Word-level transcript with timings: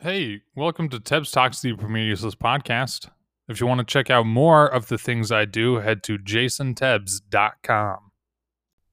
Hey, 0.00 0.42
welcome 0.54 0.88
to 0.90 1.00
Tebs 1.00 1.32
Talks, 1.32 1.60
the 1.60 1.70
Useless 1.70 2.36
podcast. 2.36 3.10
If 3.48 3.60
you 3.60 3.66
want 3.66 3.80
to 3.80 3.84
check 3.84 4.10
out 4.10 4.26
more 4.26 4.64
of 4.64 4.86
the 4.86 4.96
things 4.96 5.32
I 5.32 5.44
do, 5.44 5.78
head 5.78 6.04
to 6.04 6.18
jasontebs.com. 6.18 7.98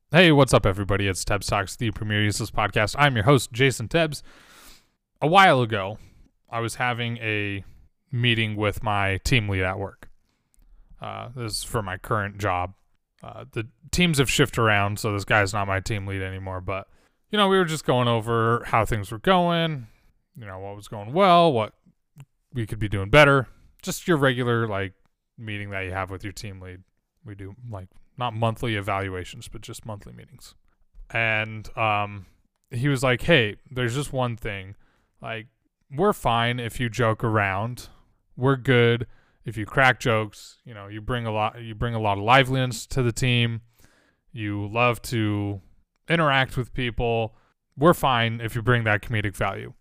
Hey, 0.10 0.32
what's 0.32 0.52
up, 0.52 0.66
everybody? 0.66 1.08
It's 1.08 1.24
Tebs 1.24 1.48
Talks, 1.48 1.76
the 1.76 1.92
Premier 1.92 2.24
Useless 2.24 2.50
podcast. 2.50 2.96
I'm 2.98 3.14
your 3.14 3.26
host, 3.26 3.52
Jason 3.52 3.88
Tebs. 3.88 4.24
A 5.22 5.28
while 5.28 5.62
ago, 5.62 6.00
I 6.50 6.60
was 6.60 6.74
having 6.74 7.18
a 7.18 7.64
meeting 8.12 8.56
with 8.56 8.82
my 8.82 9.18
team 9.18 9.48
lead 9.48 9.62
at 9.62 9.78
work. 9.78 10.10
Uh, 11.00 11.30
this 11.36 11.58
is 11.58 11.64
for 11.64 11.84
my 11.84 11.98
current 11.98 12.40
job. 12.40 12.74
Uh, 13.22 13.46
the 13.52 13.68
teams 13.92 14.18
have 14.18 14.32
shifted 14.32 14.60
around, 14.60 14.98
so 14.98 15.14
this 15.14 15.24
guy's 15.24 15.54
not 15.54 15.68
my 15.68 15.82
team 15.82 16.08
lead 16.08 16.24
anymore. 16.24 16.62
But, 16.62 16.88
you 17.30 17.38
know, 17.38 17.48
we 17.48 17.60
were 17.60 17.66
just 17.66 17.86
going 17.86 18.08
over 18.08 18.64
how 18.66 18.86
things 18.86 19.12
were 19.12 19.20
going, 19.20 19.86
you 20.38 20.46
know, 20.46 20.60
what 20.60 20.76
was 20.76 20.88
going 20.88 21.14
well, 21.14 21.52
what 21.52 21.74
we 22.54 22.66
could 22.66 22.80
be 22.80 22.90
doing 22.90 23.10
better. 23.10 23.48
Just 23.82 24.08
your 24.08 24.18
regular 24.18 24.68
like 24.68 24.94
meeting 25.38 25.70
that 25.72 25.82
you 25.82 25.92
have 25.92 26.10
with 26.10 26.24
your 26.24 26.34
team 26.34 26.60
lead. 26.60 26.84
We 27.24 27.36
do 27.36 27.56
like 27.70 27.90
not 28.18 28.34
monthly 28.34 28.76
evaluations, 28.76 29.48
but 29.48 29.62
just 29.62 29.86
monthly 29.86 30.14
meetings. 30.14 30.56
And 31.12 31.76
um 31.78 32.26
he 32.72 32.88
was 32.88 33.04
like, 33.04 33.22
"Hey, 33.22 33.58
there's 33.70 33.94
just 33.96 34.12
one 34.12 34.36
thing. 34.36 34.76
Like 35.22 35.48
we're 35.92 36.14
fine 36.14 36.60
if 36.60 36.80
you 36.80 36.90
joke 36.90 37.24
around. 37.24 37.90
We're 38.36 38.58
good 38.58 39.08
if 39.46 39.56
you 39.58 39.66
crack 39.66 40.00
jokes, 40.00 40.58
you 40.66 40.74
know, 40.74 40.88
you 40.88 41.02
bring 41.02 41.26
a 41.26 41.32
lot 41.32 41.62
you 41.62 41.76
bring 41.76 41.94
a 41.94 42.00
lot 42.00 42.18
of 42.18 42.24
liveliness 42.24 42.86
to 42.88 43.04
the 43.04 43.12
team. 43.12 43.62
You 44.32 44.68
love 44.68 45.02
to 45.04 45.62
interact 46.10 46.58
with 46.58 46.74
people. 46.74 47.36
We're 47.78 47.94
fine 47.94 48.42
if 48.42 48.56
you 48.56 48.62
bring 48.62 48.84
that 48.86 49.02
comedic 49.02 49.36
value." 49.36 49.74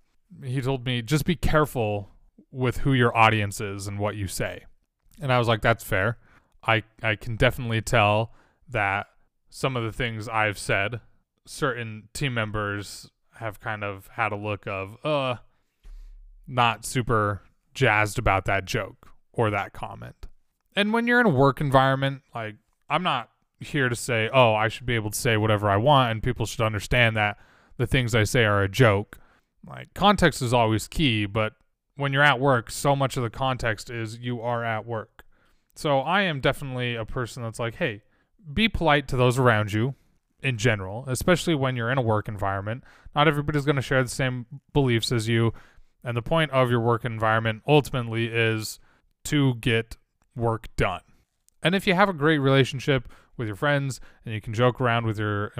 He 0.42 0.60
told 0.60 0.84
me 0.84 1.02
just 1.02 1.24
be 1.24 1.36
careful 1.36 2.10
with 2.50 2.78
who 2.78 2.92
your 2.92 3.16
audience 3.16 3.60
is 3.60 3.86
and 3.86 3.98
what 3.98 4.16
you 4.16 4.26
say. 4.26 4.64
And 5.20 5.32
I 5.32 5.38
was 5.38 5.48
like, 5.48 5.60
that's 5.62 5.84
fair. 5.84 6.18
I 6.66 6.82
I 7.02 7.16
can 7.16 7.36
definitely 7.36 7.82
tell 7.82 8.32
that 8.68 9.06
some 9.50 9.76
of 9.76 9.84
the 9.84 9.92
things 9.92 10.28
I've 10.28 10.58
said, 10.58 11.00
certain 11.46 12.08
team 12.12 12.34
members 12.34 13.10
have 13.34 13.60
kind 13.60 13.84
of 13.84 14.08
had 14.12 14.32
a 14.32 14.36
look 14.36 14.66
of, 14.66 14.96
uh, 15.04 15.36
not 16.46 16.84
super 16.84 17.42
jazzed 17.74 18.18
about 18.18 18.44
that 18.46 18.64
joke 18.64 19.08
or 19.32 19.50
that 19.50 19.72
comment. 19.72 20.26
And 20.76 20.92
when 20.92 21.06
you're 21.06 21.20
in 21.20 21.26
a 21.26 21.30
work 21.30 21.60
environment, 21.60 22.22
like 22.34 22.56
I'm 22.88 23.02
not 23.02 23.30
here 23.60 23.88
to 23.88 23.96
say, 23.96 24.28
oh, 24.32 24.54
I 24.54 24.68
should 24.68 24.86
be 24.86 24.94
able 24.94 25.10
to 25.10 25.18
say 25.18 25.36
whatever 25.36 25.68
I 25.68 25.76
want 25.76 26.10
and 26.10 26.22
people 26.22 26.46
should 26.46 26.60
understand 26.60 27.16
that 27.16 27.38
the 27.76 27.86
things 27.86 28.14
I 28.14 28.24
say 28.24 28.44
are 28.44 28.62
a 28.62 28.68
joke. 28.68 29.18
Like 29.66 29.94
context 29.94 30.42
is 30.42 30.52
always 30.52 30.88
key, 30.88 31.26
but 31.26 31.54
when 31.96 32.12
you're 32.12 32.22
at 32.22 32.40
work, 32.40 32.70
so 32.70 32.94
much 32.96 33.16
of 33.16 33.22
the 33.22 33.30
context 33.30 33.90
is 33.90 34.18
you 34.18 34.40
are 34.40 34.64
at 34.64 34.86
work. 34.86 35.24
So 35.76 36.00
I 36.00 36.22
am 36.22 36.40
definitely 36.40 36.94
a 36.94 37.04
person 37.04 37.42
that's 37.42 37.58
like, 37.58 37.76
hey, 37.76 38.02
be 38.52 38.68
polite 38.68 39.08
to 39.08 39.16
those 39.16 39.38
around 39.38 39.72
you 39.72 39.94
in 40.42 40.58
general, 40.58 41.04
especially 41.08 41.54
when 41.54 41.76
you're 41.76 41.90
in 41.90 41.98
a 41.98 42.02
work 42.02 42.28
environment. 42.28 42.84
Not 43.14 43.26
everybody's 43.26 43.64
going 43.64 43.76
to 43.76 43.82
share 43.82 44.02
the 44.02 44.08
same 44.08 44.46
beliefs 44.72 45.10
as 45.10 45.28
you. 45.28 45.52
And 46.04 46.16
the 46.16 46.22
point 46.22 46.50
of 46.50 46.70
your 46.70 46.80
work 46.80 47.04
environment 47.04 47.62
ultimately 47.66 48.26
is 48.26 48.78
to 49.24 49.54
get 49.54 49.96
work 50.36 50.68
done. 50.76 51.00
And 51.62 51.74
if 51.74 51.86
you 51.86 51.94
have 51.94 52.10
a 52.10 52.12
great 52.12 52.38
relationship 52.38 53.08
with 53.38 53.46
your 53.48 53.56
friends 53.56 54.00
and 54.24 54.34
you 54.34 54.40
can 54.40 54.52
joke 54.52 54.80
around 54.80 55.06
with 55.06 55.18
your 55.18 55.52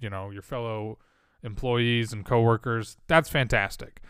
you 0.00 0.10
know, 0.10 0.30
your 0.30 0.42
fellow 0.42 0.98
employees 1.42 2.12
and 2.12 2.24
coworkers, 2.24 2.96
that's 3.06 3.28
fantastic. 3.28 4.00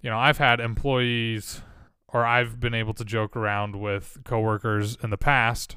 You 0.00 0.10
know, 0.10 0.18
I've 0.18 0.38
had 0.38 0.60
employees 0.60 1.62
or 2.08 2.24
I've 2.24 2.60
been 2.60 2.74
able 2.74 2.92
to 2.94 3.04
joke 3.04 3.36
around 3.36 3.80
with 3.80 4.18
coworkers 4.24 4.96
in 5.02 5.10
the 5.10 5.16
past 5.16 5.76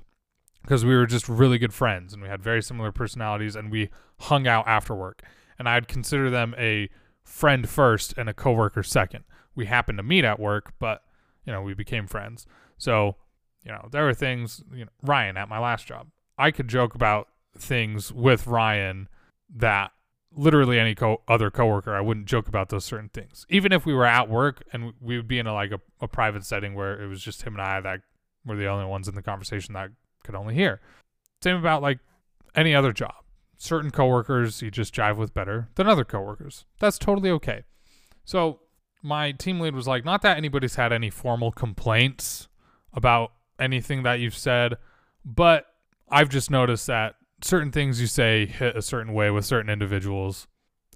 because 0.61 0.83
we 0.83 0.95
were 0.95 1.05
just 1.05 1.30
really 1.30 1.58
good 1.58 1.73
friends 1.73 2.13
and 2.13 2.21
we 2.21 2.27
had 2.27 2.42
very 2.42 2.61
similar 2.61 2.92
personalities 2.92 3.55
and 3.55 3.71
we 3.71 3.89
hung 4.21 4.48
out 4.48 4.67
after 4.67 4.93
work. 4.93 5.21
And 5.58 5.70
I'd 5.70 5.87
consider 5.87 6.30
them 6.30 6.53
a 6.58 6.89
friend 7.23 7.70
first 7.70 8.14
and 8.17 8.27
a 8.27 8.33
coworker 8.33 8.83
second. 8.83 9.23
We 9.55 9.67
happened 9.67 9.99
to 9.99 10.03
meet 10.03 10.26
at 10.26 10.39
work, 10.39 10.73
but 10.80 11.03
you 11.45 11.53
know, 11.53 11.61
we 11.61 11.73
became 11.73 12.08
friends. 12.08 12.45
So, 12.77 13.15
you 13.64 13.71
know, 13.71 13.87
there 13.92 14.03
were 14.03 14.14
things, 14.14 14.64
you 14.73 14.86
know, 14.86 14.92
Ryan 15.03 15.37
at 15.37 15.47
my 15.47 15.59
last 15.59 15.87
job. 15.87 16.08
I 16.37 16.52
could 16.52 16.67
joke 16.67 16.95
about 16.95 17.30
things 17.58 18.11
with 18.11 18.47
Ryan 18.47 19.08
that 19.55 19.92
literally 20.35 20.79
any 20.79 20.95
co- 20.95 21.21
other 21.27 21.49
coworker, 21.49 21.95
I 21.95 22.01
wouldn't 22.01 22.27
joke 22.27 22.47
about 22.47 22.69
those 22.69 22.85
certain 22.85 23.09
things. 23.09 23.45
Even 23.49 23.71
if 23.71 23.85
we 23.85 23.93
were 23.93 24.05
at 24.05 24.29
work 24.29 24.63
and 24.73 24.93
we 25.01 25.17
would 25.17 25.27
be 25.27 25.39
in 25.39 25.47
a, 25.47 25.53
like 25.53 25.71
a, 25.71 25.79
a 26.01 26.07
private 26.07 26.45
setting 26.45 26.75
where 26.75 27.01
it 27.01 27.07
was 27.07 27.21
just 27.21 27.43
him 27.43 27.53
and 27.53 27.61
I 27.61 27.81
that 27.81 28.01
were 28.45 28.55
the 28.55 28.67
only 28.67 28.85
ones 28.85 29.07
in 29.07 29.15
the 29.15 29.21
conversation 29.21 29.73
that 29.73 29.89
could 30.23 30.35
only 30.35 30.53
hear. 30.53 30.81
Same 31.41 31.55
about 31.55 31.81
like 31.81 31.99
any 32.55 32.75
other 32.75 32.93
job. 32.93 33.15
Certain 33.57 33.91
coworkers 33.91 34.61
you 34.61 34.69
just 34.69 34.93
jive 34.93 35.15
with 35.17 35.33
better 35.33 35.69
than 35.75 35.87
other 35.87 36.03
coworkers. 36.03 36.65
That's 36.79 36.97
totally 36.97 37.29
okay. 37.31 37.63
So 38.23 38.59
my 39.02 39.31
team 39.31 39.59
lead 39.59 39.75
was 39.75 39.87
like, 39.87 40.03
not 40.03 40.21
that 40.23 40.37
anybody's 40.37 40.75
had 40.75 40.91
any 40.91 41.09
formal 41.09 41.52
complaints 41.52 42.47
about 42.93 43.31
anything 43.59 44.03
that 44.03 44.19
you've 44.19 44.37
said, 44.37 44.77
but 45.23 45.65
I've 46.09 46.29
just 46.29 46.52
noticed 46.52 46.87
that 46.87 47.15
certain 47.41 47.71
things 47.71 48.01
you 48.01 48.07
say 48.07 48.45
hit 48.45 48.75
a 48.75 48.81
certain 48.81 49.13
way 49.13 49.29
with 49.29 49.45
certain 49.45 49.69
individuals 49.69 50.47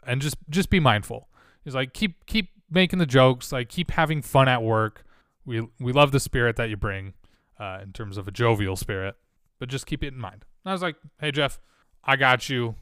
and 0.05 0.21
just 0.21 0.37
just 0.49 0.69
be 0.69 0.79
mindful. 0.79 1.29
He's 1.63 1.75
like 1.75 1.93
keep 1.93 2.25
keep 2.25 2.49
making 2.69 2.99
the 2.99 3.05
jokes 3.05 3.51
like 3.51 3.69
keep 3.69 3.91
having 3.91 4.21
fun 4.21 4.47
at 4.47 4.63
work. 4.63 5.03
We 5.45 5.67
we 5.79 5.91
love 5.91 6.11
the 6.11 6.19
spirit 6.19 6.55
that 6.57 6.69
you 6.69 6.77
bring 6.77 7.13
uh, 7.59 7.79
in 7.83 7.91
terms 7.91 8.17
of 8.17 8.27
a 8.27 8.31
jovial 8.31 8.75
spirit 8.75 9.15
but 9.59 9.69
just 9.69 9.85
keep 9.85 10.03
it 10.03 10.13
in 10.13 10.19
mind. 10.19 10.45
And 10.63 10.71
i 10.71 10.73
was 10.73 10.81
like 10.81 10.95
hey 11.19 11.31
jeff 11.31 11.59
i 12.03 12.15
got 12.15 12.49
you. 12.49 12.75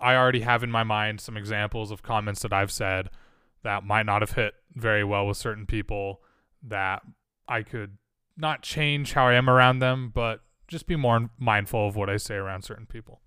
I 0.00 0.14
already 0.14 0.42
have 0.42 0.62
in 0.62 0.70
my 0.70 0.84
mind 0.84 1.20
some 1.20 1.36
examples 1.36 1.90
of 1.90 2.02
comments 2.02 2.42
that 2.42 2.52
i've 2.52 2.70
said 2.70 3.08
that 3.64 3.84
might 3.84 4.06
not 4.06 4.22
have 4.22 4.32
hit 4.32 4.54
very 4.74 5.02
well 5.02 5.26
with 5.26 5.36
certain 5.36 5.66
people 5.66 6.20
that 6.62 7.02
i 7.48 7.62
could 7.62 7.98
not 8.36 8.62
change 8.62 9.14
how 9.14 9.26
i 9.26 9.34
am 9.34 9.50
around 9.50 9.80
them 9.80 10.12
but 10.14 10.40
just 10.68 10.86
be 10.86 10.96
more 10.96 11.30
mindful 11.38 11.88
of 11.88 11.96
what 11.96 12.10
I 12.10 12.18
say 12.18 12.34
around 12.34 12.62
certain 12.62 12.86
people. 12.86 13.20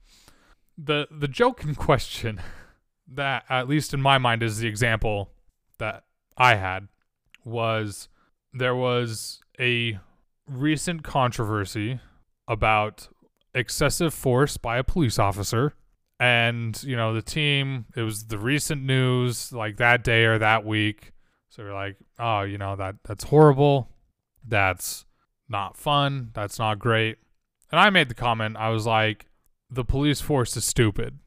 The 0.78 1.08
the 1.12 1.28
joke 1.28 1.64
in 1.64 1.76
question 1.88 2.40
that 3.08 3.44
at 3.50 3.68
least 3.68 3.94
in 3.94 4.02
my 4.02 4.18
mind 4.18 4.42
is 4.44 4.60
the 4.60 4.68
example 4.68 5.32
that 5.80 6.06
I 6.38 6.56
had 6.56 6.88
was 7.44 8.08
there 8.54 8.76
was 8.76 9.40
a 9.60 10.00
recent 10.48 11.04
controversy 11.04 12.00
about 12.48 13.10
excessive 13.54 14.14
force 14.14 14.58
by 14.58 14.78
a 14.78 14.84
police 14.84 15.20
officer. 15.20 15.74
And 16.20 16.82
you 16.84 16.96
know 16.96 17.16
the 17.16 17.24
team 17.24 17.86
it 17.96 18.04
was 18.04 18.26
the 18.26 18.38
recent 18.38 18.84
news 18.84 19.52
like 19.52 19.78
that 19.78 20.04
day 20.04 20.26
or 20.26 20.38
that 20.38 20.64
week. 20.64 21.12
So 21.50 21.64
we're 21.64 21.74
like 21.74 21.98
oh 22.20 22.42
you 22.42 22.60
know 22.60 22.76
that 22.76 22.98
that's 23.04 23.24
horrible. 23.24 23.90
That's 24.48 25.06
not 25.50 25.76
fun. 25.76 26.30
That's 26.34 26.60
not 26.60 26.78
great 26.80 27.18
and 27.72 27.80
I 27.80 27.90
made 27.90 28.10
the 28.10 28.16
comment, 28.16 28.58
I 28.58 28.70
was 28.70 28.86
like, 28.86 29.28
the 29.70 29.86
police 29.86 30.22
force 30.22 30.58
is 30.58 30.66
stupid. 30.66 31.20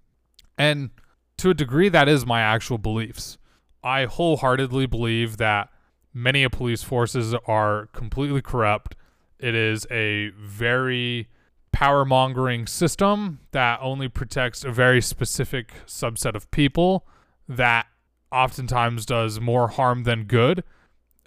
And 0.58 0.90
to 1.38 1.50
a 1.50 1.54
degree, 1.54 1.88
that 1.88 2.08
is 2.08 2.26
my 2.26 2.40
actual 2.40 2.78
beliefs. 2.78 3.38
I 3.82 4.04
wholeheartedly 4.04 4.86
believe 4.86 5.38
that 5.38 5.70
many 6.12 6.44
of 6.44 6.52
police 6.52 6.82
forces 6.82 7.34
are 7.46 7.86
completely 7.92 8.40
corrupt. 8.40 8.94
It 9.38 9.54
is 9.54 9.86
a 9.90 10.30
very 10.38 11.28
power 11.72 12.04
mongering 12.04 12.66
system 12.66 13.40
that 13.50 13.80
only 13.82 14.08
protects 14.08 14.64
a 14.64 14.70
very 14.70 15.00
specific 15.00 15.72
subset 15.86 16.34
of 16.36 16.50
people 16.50 17.06
that 17.48 17.86
oftentimes 18.30 19.04
does 19.04 19.40
more 19.40 19.68
harm 19.68 20.04
than 20.04 20.24
good. 20.24 20.62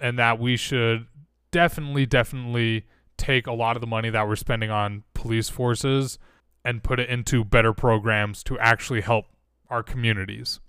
And 0.00 0.18
that 0.18 0.38
we 0.38 0.56
should 0.56 1.06
definitely, 1.50 2.06
definitely 2.06 2.86
take 3.18 3.46
a 3.46 3.52
lot 3.52 3.76
of 3.76 3.80
the 3.80 3.86
money 3.86 4.08
that 4.08 4.26
we're 4.26 4.36
spending 4.36 4.70
on 4.70 5.04
police 5.12 5.50
forces 5.50 6.18
and 6.64 6.82
put 6.82 6.98
it 6.98 7.10
into 7.10 7.44
better 7.44 7.74
programs 7.74 8.42
to 8.44 8.58
actually 8.58 9.02
help 9.02 9.26
our 9.68 9.82
communities. 9.82 10.60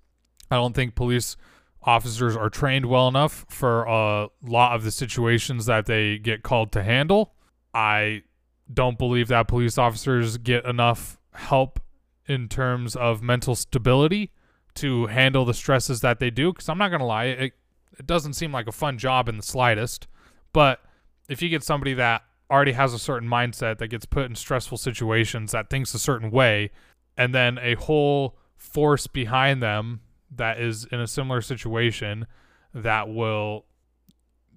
I 0.51 0.55
don't 0.55 0.75
think 0.75 0.95
police 0.95 1.37
officers 1.83 2.35
are 2.35 2.49
trained 2.49 2.87
well 2.87 3.07
enough 3.07 3.45
for 3.49 3.83
a 3.83 4.29
lot 4.43 4.75
of 4.75 4.83
the 4.83 4.91
situations 4.91 5.65
that 5.67 5.85
they 5.85 6.17
get 6.17 6.43
called 6.43 6.71
to 6.73 6.83
handle. 6.83 7.33
I 7.73 8.23
don't 8.71 8.97
believe 8.97 9.27
that 9.29 9.47
police 9.47 9.77
officers 9.77 10.37
get 10.37 10.65
enough 10.65 11.17
help 11.33 11.79
in 12.27 12.47
terms 12.47 12.95
of 12.95 13.21
mental 13.21 13.55
stability 13.55 14.31
to 14.75 15.07
handle 15.07 15.45
the 15.45 15.53
stresses 15.53 16.01
that 16.01 16.19
they 16.19 16.29
do. 16.29 16.51
Because 16.53 16.69
I'm 16.69 16.77
not 16.77 16.89
going 16.89 16.99
to 16.99 17.05
lie, 17.05 17.25
it, 17.25 17.53
it 17.97 18.05
doesn't 18.05 18.33
seem 18.33 18.51
like 18.51 18.67
a 18.67 18.71
fun 18.71 18.97
job 18.97 19.27
in 19.29 19.37
the 19.37 19.43
slightest. 19.43 20.07
But 20.53 20.81
if 21.27 21.41
you 21.41 21.49
get 21.49 21.63
somebody 21.63 21.93
that 21.95 22.23
already 22.49 22.71
has 22.71 22.93
a 22.93 22.99
certain 22.99 23.29
mindset 23.29 23.77
that 23.77 23.87
gets 23.87 24.05
put 24.05 24.25
in 24.25 24.35
stressful 24.35 24.77
situations 24.77 25.51
that 25.51 25.69
thinks 25.69 25.93
a 25.93 25.99
certain 25.99 26.31
way 26.31 26.71
and 27.17 27.33
then 27.33 27.57
a 27.59 27.75
whole 27.75 28.37
force 28.57 29.07
behind 29.07 29.61
them 29.61 30.01
that 30.35 30.59
is 30.59 30.85
in 30.91 30.99
a 30.99 31.07
similar 31.07 31.41
situation 31.41 32.25
that 32.73 33.09
will 33.09 33.65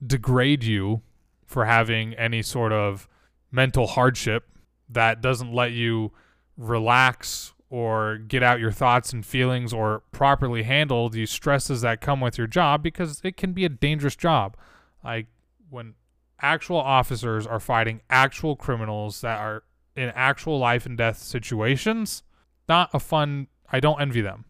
degrade 0.05 0.65
you 0.65 1.03
for 1.47 1.65
having 1.67 2.15
any 2.15 2.43
sort 2.43 2.73
of 2.73 3.09
mental 3.51 3.87
hardship 3.87 4.49
that 4.89 5.21
doesn't 5.21 5.53
let 5.53 5.73
you 5.73 6.13
relax 6.57 7.53
or 7.71 8.19
get 8.19 8.43
out 8.43 8.61
your 8.61 8.71
thoughts 8.71 9.13
and 9.13 9.25
feelings 9.25 9.73
or 9.73 10.03
properly 10.13 10.63
handle 10.63 11.09
the 11.09 11.25
stresses 11.25 11.81
that 11.81 12.01
come 12.01 12.21
with 12.21 12.37
your 12.37 12.47
job 12.47 12.83
because 12.83 13.21
it 13.25 13.37
can 13.37 13.53
be 13.53 13.65
a 13.65 13.69
dangerous 13.69 14.15
job. 14.15 14.57
Like 15.03 15.27
when 15.71 15.95
actual 16.43 16.77
officers 16.77 17.47
are 17.47 17.61
fighting 17.61 18.01
actual 18.11 18.57
criminals 18.57 19.21
that 19.21 19.39
are 19.39 19.63
in 19.97 20.11
actual 20.15 20.59
life 20.59 20.85
and 20.85 20.99
death 20.99 21.19
situations, 21.19 22.23
not 22.69 22.91
a 22.93 22.99
fun 22.99 23.47
I 23.71 23.81
don't 23.81 24.01
envy 24.01 24.21
them. 24.21 24.45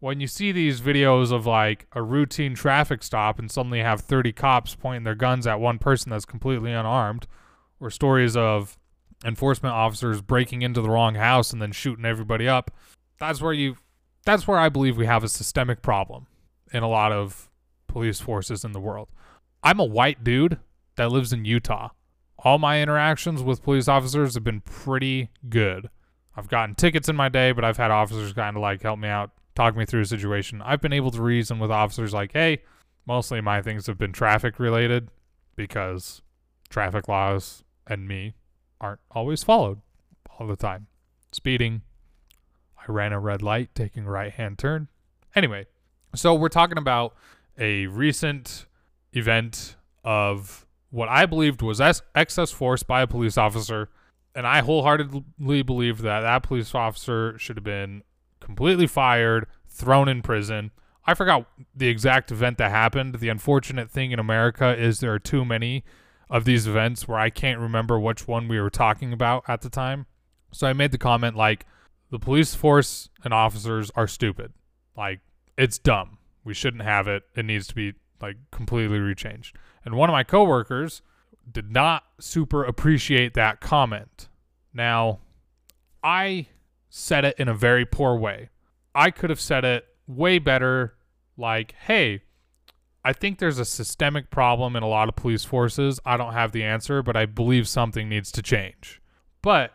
When 0.00 0.18
you 0.18 0.26
see 0.26 0.50
these 0.50 0.80
videos 0.80 1.30
of 1.30 1.46
like 1.46 1.86
a 1.92 2.02
routine 2.02 2.54
traffic 2.54 3.02
stop 3.02 3.38
and 3.38 3.50
suddenly 3.50 3.80
have 3.80 4.00
30 4.00 4.32
cops 4.32 4.74
pointing 4.74 5.04
their 5.04 5.14
guns 5.14 5.46
at 5.46 5.60
one 5.60 5.78
person 5.78 6.10
that's 6.10 6.24
completely 6.24 6.72
unarmed, 6.72 7.26
or 7.78 7.90
stories 7.90 8.36
of 8.36 8.78
enforcement 9.24 9.74
officers 9.74 10.22
breaking 10.22 10.62
into 10.62 10.80
the 10.80 10.88
wrong 10.88 11.14
house 11.14 11.52
and 11.52 11.60
then 11.60 11.72
shooting 11.72 12.04
everybody 12.04 12.48
up, 12.48 12.70
that's 13.18 13.40
where 13.40 13.52
you 13.52 13.76
that's 14.24 14.46
where 14.46 14.58
I 14.58 14.68
believe 14.68 14.96
we 14.96 15.06
have 15.06 15.24
a 15.24 15.28
systemic 15.28 15.80
problem 15.80 16.26
in 16.72 16.82
a 16.82 16.88
lot 16.88 17.12
of 17.12 17.50
police 17.86 18.20
forces 18.20 18.64
in 18.64 18.72
the 18.72 18.80
world. 18.80 19.08
I'm 19.62 19.80
a 19.80 19.84
white 19.84 20.22
dude 20.24 20.58
that 21.00 21.10
lives 21.10 21.32
in 21.32 21.46
Utah. 21.46 21.88
All 22.40 22.58
my 22.58 22.82
interactions 22.82 23.42
with 23.42 23.62
police 23.62 23.88
officers 23.88 24.34
have 24.34 24.44
been 24.44 24.60
pretty 24.60 25.30
good. 25.48 25.88
I've 26.36 26.48
gotten 26.48 26.74
tickets 26.74 27.08
in 27.08 27.16
my 27.16 27.30
day, 27.30 27.52
but 27.52 27.64
I've 27.64 27.78
had 27.78 27.90
officers 27.90 28.34
kind 28.34 28.54
of 28.54 28.60
like 28.60 28.82
help 28.82 28.98
me 28.98 29.08
out, 29.08 29.30
talk 29.54 29.74
me 29.74 29.86
through 29.86 30.02
a 30.02 30.06
situation. 30.06 30.60
I've 30.60 30.82
been 30.82 30.92
able 30.92 31.10
to 31.12 31.22
reason 31.22 31.58
with 31.58 31.70
officers 31.70 32.12
like, 32.12 32.32
hey, 32.34 32.58
mostly 33.06 33.40
my 33.40 33.62
things 33.62 33.86
have 33.86 33.96
been 33.96 34.12
traffic 34.12 34.58
related 34.58 35.08
because 35.56 36.20
traffic 36.68 37.08
laws 37.08 37.64
and 37.86 38.06
me 38.06 38.34
aren't 38.78 39.00
always 39.10 39.42
followed 39.42 39.80
all 40.38 40.46
the 40.46 40.54
time. 40.54 40.86
Speeding, 41.32 41.80
I 42.76 42.92
ran 42.92 43.14
a 43.14 43.18
red 43.18 43.40
light 43.40 43.74
taking 43.74 44.04
a 44.04 44.10
right 44.10 44.32
hand 44.32 44.58
turn. 44.58 44.88
Anyway, 45.34 45.64
so 46.14 46.34
we're 46.34 46.50
talking 46.50 46.76
about 46.76 47.16
a 47.58 47.86
recent 47.86 48.66
event 49.14 49.76
of 50.04 50.66
what 50.90 51.08
I 51.08 51.26
believed 51.26 51.62
was 51.62 51.80
excess 52.14 52.50
force 52.50 52.82
by 52.82 53.02
a 53.02 53.06
police 53.06 53.38
officer 53.38 53.88
and 54.34 54.46
I 54.46 54.60
wholeheartedly 54.60 55.62
believe 55.62 56.02
that 56.02 56.20
that 56.20 56.42
police 56.42 56.74
officer 56.74 57.36
should 57.38 57.56
have 57.56 57.64
been 57.64 58.02
completely 58.38 58.86
fired, 58.86 59.46
thrown 59.68 60.08
in 60.08 60.22
prison. 60.22 60.70
I 61.04 61.14
forgot 61.14 61.46
the 61.74 61.88
exact 61.88 62.30
event 62.30 62.58
that 62.58 62.70
happened. 62.70 63.16
The 63.16 63.28
unfortunate 63.28 63.90
thing 63.90 64.12
in 64.12 64.18
America 64.18 64.76
is 64.78 65.00
there 65.00 65.12
are 65.12 65.18
too 65.18 65.44
many 65.44 65.84
of 66.28 66.44
these 66.44 66.66
events 66.66 67.08
where 67.08 67.18
I 67.18 67.30
can't 67.30 67.58
remember 67.58 67.98
which 67.98 68.28
one 68.28 68.46
we 68.46 68.60
were 68.60 68.70
talking 68.70 69.12
about 69.12 69.44
at 69.48 69.62
the 69.62 69.70
time. 69.70 70.06
So 70.52 70.66
I 70.66 70.72
made 70.72 70.92
the 70.92 70.98
comment 70.98 71.36
like 71.36 71.66
the 72.10 72.18
police 72.18 72.54
force 72.54 73.08
and 73.24 73.34
officers 73.34 73.90
are 73.96 74.06
stupid. 74.06 74.52
Like 74.96 75.20
it's 75.56 75.78
dumb. 75.78 76.18
We 76.44 76.54
shouldn't 76.54 76.84
have 76.84 77.08
it. 77.08 77.24
It 77.34 77.44
needs 77.44 77.66
to 77.68 77.74
be 77.74 77.94
like 78.20 78.36
completely 78.52 78.98
rechanged. 78.98 79.52
And 79.84 79.94
one 79.94 80.10
of 80.10 80.12
my 80.12 80.24
coworkers 80.24 81.02
did 81.50 81.70
not 81.70 82.04
super 82.18 82.64
appreciate 82.64 83.34
that 83.34 83.60
comment. 83.60 84.28
Now, 84.72 85.20
I 86.02 86.46
said 86.88 87.24
it 87.24 87.36
in 87.38 87.48
a 87.48 87.54
very 87.54 87.84
poor 87.84 88.16
way. 88.16 88.50
I 88.94 89.10
could 89.10 89.30
have 89.30 89.40
said 89.40 89.64
it 89.64 89.86
way 90.06 90.38
better, 90.38 90.94
like, 91.36 91.74
hey, 91.86 92.22
I 93.04 93.12
think 93.12 93.38
there's 93.38 93.58
a 93.58 93.64
systemic 93.64 94.30
problem 94.30 94.76
in 94.76 94.82
a 94.82 94.88
lot 94.88 95.08
of 95.08 95.16
police 95.16 95.44
forces. 95.44 95.98
I 96.04 96.16
don't 96.16 96.34
have 96.34 96.52
the 96.52 96.64
answer, 96.64 97.02
but 97.02 97.16
I 97.16 97.26
believe 97.26 97.66
something 97.66 98.08
needs 98.08 98.30
to 98.32 98.42
change. 98.42 99.00
But 99.40 99.72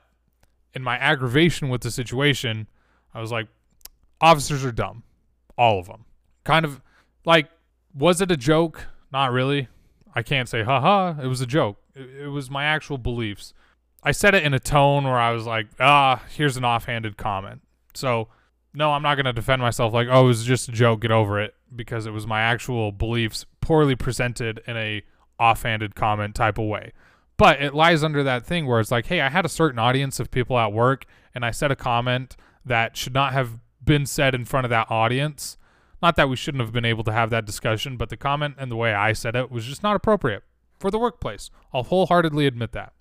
in 0.73 0.83
my 0.83 0.97
aggravation 0.97 1.69
with 1.69 1.81
the 1.81 1.89
situation, 1.89 2.67
I 3.13 3.21
was 3.21 3.31
like, 3.31 3.47
officers 4.21 4.63
are 4.63 4.71
dumb. 4.71 5.03
All 5.57 5.79
of 5.79 5.87
them. 5.87 6.05
Kind 6.43 6.65
of 6.65 6.81
like, 7.25 7.49
was 7.93 8.21
it 8.21 8.29
a 8.29 8.37
joke? 8.37 8.87
Not 9.11 9.31
really. 9.31 9.69
I 10.15 10.23
can't 10.23 10.47
say, 10.47 10.63
haha, 10.63 11.21
it 11.21 11.27
was 11.27 11.41
a 11.41 11.45
joke. 11.45 11.77
It, 11.93 12.23
it 12.23 12.27
was 12.27 12.49
my 12.49 12.63
actual 12.63 12.97
beliefs. 12.97 13.53
I 14.01 14.11
said 14.11 14.33
it 14.33 14.43
in 14.43 14.53
a 14.53 14.59
tone 14.59 15.03
where 15.03 15.19
I 15.19 15.31
was 15.31 15.45
like, 15.45 15.67
ah, 15.79 16.23
here's 16.29 16.57
an 16.57 16.63
offhanded 16.63 17.17
comment. 17.17 17.61
So, 17.93 18.29
no, 18.73 18.91
I'm 18.91 19.01
not 19.01 19.15
going 19.15 19.25
to 19.25 19.33
defend 19.33 19.61
myself 19.61 19.93
like, 19.93 20.07
oh, 20.09 20.25
it 20.25 20.27
was 20.27 20.45
just 20.45 20.69
a 20.69 20.71
joke, 20.71 21.01
get 21.01 21.11
over 21.11 21.39
it, 21.39 21.55
because 21.75 22.05
it 22.05 22.11
was 22.11 22.27
my 22.27 22.41
actual 22.41 22.91
beliefs 22.91 23.45
poorly 23.61 23.95
presented 23.95 24.61
in 24.67 24.77
a 24.77 25.01
offhanded 25.39 25.95
comment 25.95 26.35
type 26.35 26.57
of 26.57 26.65
way. 26.65 26.91
But 27.37 27.61
it 27.61 27.73
lies 27.73 28.03
under 28.03 28.23
that 28.23 28.45
thing 28.45 28.65
where 28.65 28.79
it's 28.79 28.91
like, 28.91 29.07
hey, 29.07 29.21
I 29.21 29.29
had 29.29 29.45
a 29.45 29.49
certain 29.49 29.79
audience 29.79 30.19
of 30.19 30.31
people 30.31 30.57
at 30.57 30.71
work, 30.71 31.05
and 31.33 31.43
I 31.43 31.51
said 31.51 31.71
a 31.71 31.75
comment 31.75 32.37
that 32.63 32.95
should 32.95 33.13
not 33.13 33.33
have 33.33 33.59
been 33.83 34.05
said 34.05 34.33
in 34.33 34.45
front 34.45 34.65
of 34.65 34.69
that 34.69 34.89
audience. 34.89 35.57
Not 36.01 36.15
that 36.17 36.29
we 36.29 36.35
shouldn't 36.35 36.61
have 36.61 36.73
been 36.73 36.85
able 36.85 37.03
to 37.05 37.11
have 37.11 37.29
that 37.29 37.45
discussion, 37.45 37.97
but 37.97 38.09
the 38.09 38.17
comment 38.17 38.55
and 38.57 38.71
the 38.71 38.75
way 38.75 38.93
I 38.93 39.13
said 39.13 39.35
it 39.35 39.51
was 39.51 39.65
just 39.65 39.83
not 39.83 39.95
appropriate 39.95 40.43
for 40.79 40.91
the 40.91 40.99
workplace. 40.99 41.49
I'll 41.73 41.83
wholeheartedly 41.83 42.45
admit 42.45 42.73
that. 42.73 42.93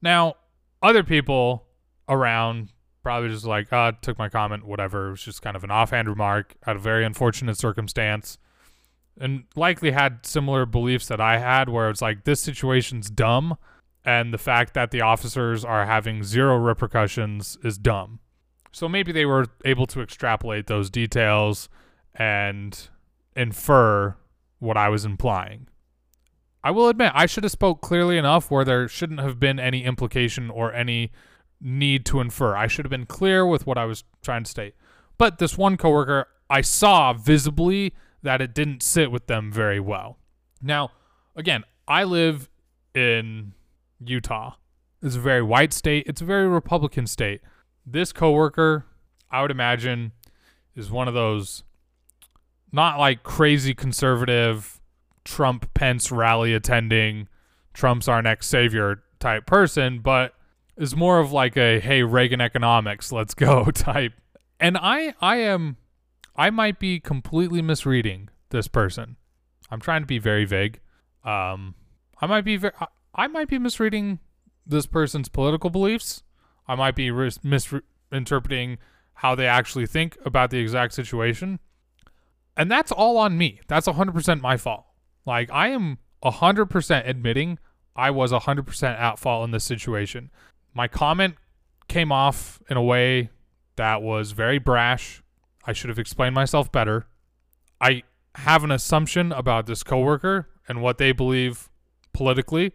Now, 0.00 0.34
other 0.82 1.02
people 1.04 1.66
around 2.08 2.72
probably 3.02 3.28
just 3.28 3.44
like, 3.44 3.72
uh, 3.72 3.92
took 4.00 4.18
my 4.18 4.28
comment, 4.28 4.64
whatever. 4.64 5.08
It 5.08 5.10
was 5.10 5.22
just 5.22 5.42
kind 5.42 5.56
of 5.56 5.64
an 5.64 5.70
offhand 5.70 6.08
remark 6.08 6.54
out 6.66 6.76
a 6.76 6.78
very 6.78 7.04
unfortunate 7.04 7.58
circumstance. 7.58 8.38
And 9.20 9.44
likely 9.54 9.90
had 9.90 10.24
similar 10.24 10.64
beliefs 10.64 11.06
that 11.08 11.20
I 11.20 11.38
had, 11.38 11.68
where 11.68 11.90
it's 11.90 12.00
like, 12.00 12.24
this 12.24 12.40
situation's 12.40 13.10
dumb. 13.10 13.56
And 14.04 14.32
the 14.32 14.38
fact 14.38 14.74
that 14.74 14.90
the 14.90 15.00
officers 15.00 15.64
are 15.64 15.86
having 15.86 16.24
zero 16.24 16.56
repercussions 16.56 17.58
is 17.62 17.78
dumb. 17.78 18.20
So 18.72 18.88
maybe 18.88 19.12
they 19.12 19.26
were 19.26 19.46
able 19.64 19.86
to 19.88 20.00
extrapolate 20.00 20.66
those 20.66 20.88
details 20.88 21.68
and 22.14 22.88
infer 23.34 24.16
what 24.58 24.76
I 24.76 24.88
was 24.88 25.04
implying. 25.04 25.68
I 26.64 26.70
will 26.70 26.88
admit 26.88 27.12
I 27.14 27.26
should 27.26 27.44
have 27.44 27.50
spoke 27.50 27.80
clearly 27.80 28.16
enough 28.16 28.50
where 28.50 28.64
there 28.64 28.86
shouldn't 28.86 29.20
have 29.20 29.40
been 29.40 29.58
any 29.58 29.84
implication 29.84 30.50
or 30.50 30.72
any 30.72 31.10
need 31.60 32.06
to 32.06 32.20
infer. 32.20 32.54
I 32.56 32.66
should 32.66 32.84
have 32.84 32.90
been 32.90 33.06
clear 33.06 33.44
with 33.44 33.66
what 33.66 33.78
I 33.78 33.84
was 33.84 34.04
trying 34.22 34.44
to 34.44 34.50
state. 34.50 34.74
But 35.18 35.38
this 35.38 35.58
one 35.58 35.76
coworker, 35.76 36.28
I 36.48 36.60
saw 36.60 37.12
visibly 37.12 37.94
that 38.22 38.40
it 38.40 38.54
didn't 38.54 38.82
sit 38.82 39.10
with 39.10 39.26
them 39.26 39.50
very 39.50 39.80
well. 39.80 40.18
Now, 40.60 40.90
again, 41.34 41.64
I 41.88 42.04
live 42.04 42.48
in 42.94 43.54
Utah. 44.04 44.54
It's 45.02 45.16
a 45.16 45.20
very 45.20 45.42
white 45.42 45.72
state. 45.72 46.06
It's 46.06 46.20
a 46.20 46.24
very 46.24 46.46
Republican 46.46 47.08
state. 47.08 47.40
This 47.84 48.12
coworker, 48.12 48.86
I 49.30 49.42
would 49.42 49.50
imagine, 49.50 50.12
is 50.76 50.90
one 50.90 51.08
of 51.08 51.14
those 51.14 51.64
not 52.72 52.98
like 52.98 53.22
crazy 53.22 53.74
conservative 53.74 54.80
Trump 55.24 55.72
Pence 55.74 56.10
rally 56.10 56.54
attending 56.54 57.28
Trump's 57.74 58.08
our 58.08 58.22
next 58.22 58.48
savior 58.48 59.02
type 59.20 59.46
person, 59.46 60.00
but 60.00 60.34
is 60.76 60.96
more 60.96 61.20
of 61.20 61.32
like 61.32 61.56
a 61.56 61.80
hey 61.80 62.02
Reagan 62.02 62.40
economics, 62.40 63.12
let's 63.12 63.34
go 63.34 63.64
type. 63.74 64.12
And 64.58 64.78
I 64.78 65.14
I 65.20 65.36
am 65.36 65.76
I 66.34 66.50
might 66.50 66.78
be 66.78 66.98
completely 66.98 67.62
misreading 67.62 68.28
this 68.50 68.68
person. 68.68 69.16
I'm 69.70 69.80
trying 69.80 70.02
to 70.02 70.06
be 70.06 70.18
very 70.18 70.44
vague. 70.44 70.80
Um 71.24 71.74
I 72.20 72.26
might 72.26 72.44
be 72.44 72.56
very 72.56 72.72
I 73.14 73.26
might 73.26 73.48
be 73.48 73.58
misreading 73.58 74.18
this 74.66 74.86
person's 74.86 75.28
political 75.28 75.70
beliefs. 75.70 76.22
I 76.66 76.74
might 76.74 76.94
be 76.94 77.10
misinterpreting 77.10 78.78
how 79.14 79.34
they 79.34 79.46
actually 79.46 79.86
think 79.86 80.16
about 80.24 80.50
the 80.50 80.58
exact 80.58 80.94
situation. 80.94 81.58
And 82.56 82.70
that's 82.70 82.92
all 82.92 83.16
on 83.18 83.38
me. 83.38 83.60
That's 83.66 83.88
100% 83.88 84.40
my 84.40 84.56
fault. 84.56 84.84
Like, 85.24 85.50
I 85.50 85.68
am 85.68 85.98
100% 86.24 87.08
admitting 87.08 87.58
I 87.94 88.10
was 88.10 88.32
100% 88.32 88.82
at 88.82 89.18
fault 89.18 89.44
in 89.44 89.50
this 89.50 89.64
situation. 89.64 90.30
My 90.74 90.88
comment 90.88 91.36
came 91.88 92.10
off 92.10 92.60
in 92.70 92.76
a 92.76 92.82
way 92.82 93.30
that 93.76 94.02
was 94.02 94.32
very 94.32 94.58
brash. 94.58 95.22
I 95.64 95.72
should 95.72 95.88
have 95.88 95.98
explained 95.98 96.34
myself 96.34 96.72
better. 96.72 97.06
I 97.80 98.02
have 98.36 98.64
an 98.64 98.70
assumption 98.70 99.32
about 99.32 99.66
this 99.66 99.82
coworker 99.82 100.48
and 100.66 100.80
what 100.80 100.98
they 100.98 101.12
believe 101.12 101.68
politically. 102.12 102.72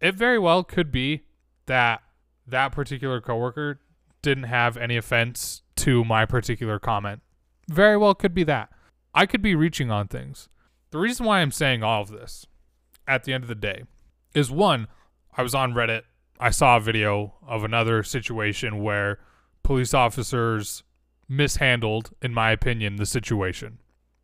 It 0.00 0.14
very 0.14 0.38
well 0.38 0.62
could 0.64 0.92
be 0.92 1.22
that 1.66 2.02
that 2.46 2.72
particular 2.72 3.20
coworker 3.20 3.80
didn't 4.22 4.44
have 4.44 4.76
any 4.76 4.96
offense 4.96 5.62
to 5.76 6.04
my 6.04 6.26
particular 6.26 6.78
comment. 6.78 7.22
Very 7.68 7.96
well 7.96 8.14
could 8.14 8.34
be 8.34 8.44
that. 8.44 8.70
I 9.14 9.26
could 9.26 9.42
be 9.42 9.54
reaching 9.54 9.90
on 9.90 10.08
things. 10.08 10.48
The 10.90 10.98
reason 10.98 11.26
why 11.26 11.40
I'm 11.40 11.52
saying 11.52 11.82
all 11.82 12.02
of 12.02 12.10
this 12.10 12.46
at 13.06 13.24
the 13.24 13.32
end 13.32 13.44
of 13.44 13.48
the 13.48 13.54
day 13.54 13.84
is 14.34 14.50
one, 14.50 14.88
I 15.36 15.42
was 15.42 15.54
on 15.54 15.72
Reddit. 15.72 16.02
I 16.38 16.50
saw 16.50 16.76
a 16.76 16.80
video 16.80 17.34
of 17.46 17.64
another 17.64 18.02
situation 18.02 18.82
where 18.82 19.18
police 19.62 19.92
officers 19.92 20.82
mishandled, 21.28 22.10
in 22.22 22.34
my 22.34 22.50
opinion, 22.50 22.96
the 22.96 23.06
situation. 23.06 23.78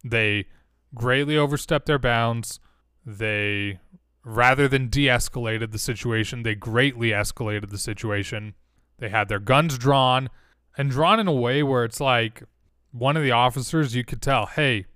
They 0.04 0.46
greatly 0.94 1.36
overstepped 1.36 1.86
their 1.86 1.98
bounds. 1.98 2.58
They, 3.04 3.78
rather 4.24 4.66
than 4.66 4.88
de 4.88 5.06
escalated 5.06 5.72
the 5.72 5.78
situation, 5.78 6.42
they 6.42 6.54
greatly 6.54 7.10
escalated 7.10 7.70
the 7.70 7.78
situation. 7.78 8.54
They 8.98 9.08
had 9.08 9.28
their 9.28 9.38
guns 9.38 9.78
drawn 9.78 10.30
and 10.76 10.90
drawn 10.90 11.20
in 11.20 11.28
a 11.28 11.32
way 11.32 11.62
where 11.62 11.84
it's 11.84 12.00
like 12.00 12.42
one 12.98 13.16
of 13.16 13.22
the 13.22 13.32
officers, 13.32 13.94
you 13.94 14.04
could 14.04 14.22
tell, 14.22 14.46
hey, 14.46 14.86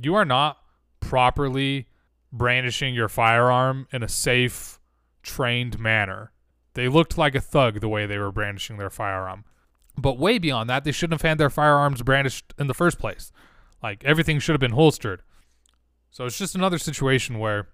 you 0.00 0.14
are 0.14 0.24
not 0.24 0.58
properly 1.00 1.88
brandishing 2.32 2.94
your 2.94 3.08
firearm 3.08 3.88
in 3.92 4.02
a 4.02 4.08
safe, 4.08 4.78
trained 5.22 5.78
manner. 5.78 6.32
They 6.74 6.88
looked 6.88 7.18
like 7.18 7.34
a 7.34 7.40
thug 7.40 7.80
the 7.80 7.88
way 7.88 8.06
they 8.06 8.18
were 8.18 8.30
brandishing 8.30 8.76
their 8.76 8.90
firearm. 8.90 9.44
But 9.96 10.18
way 10.18 10.38
beyond 10.38 10.70
that, 10.70 10.84
they 10.84 10.92
shouldn't 10.92 11.20
have 11.20 11.28
had 11.28 11.38
their 11.38 11.50
firearms 11.50 12.02
brandished 12.02 12.54
in 12.58 12.68
the 12.68 12.74
first 12.74 12.98
place. 12.98 13.32
Like 13.82 14.04
everything 14.04 14.38
should 14.38 14.52
have 14.52 14.60
been 14.60 14.72
holstered. 14.72 15.22
So 16.10 16.24
it's 16.26 16.38
just 16.38 16.54
another 16.54 16.78
situation 16.78 17.38
where 17.38 17.68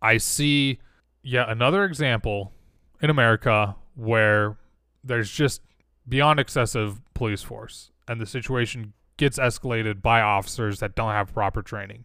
I 0.00 0.16
see 0.16 0.78
yet 1.22 1.48
another 1.48 1.84
example 1.84 2.52
in 3.00 3.10
America 3.10 3.76
where 3.94 4.56
there's 5.04 5.30
just 5.30 5.60
beyond 6.08 6.40
excessive 6.40 7.00
police 7.14 7.42
force 7.42 7.90
and 8.08 8.20
the 8.20 8.26
situation 8.26 8.94
gets 9.16 9.38
escalated 9.38 10.02
by 10.02 10.20
officers 10.20 10.80
that 10.80 10.94
don't 10.94 11.12
have 11.12 11.32
proper 11.32 11.62
training. 11.62 12.04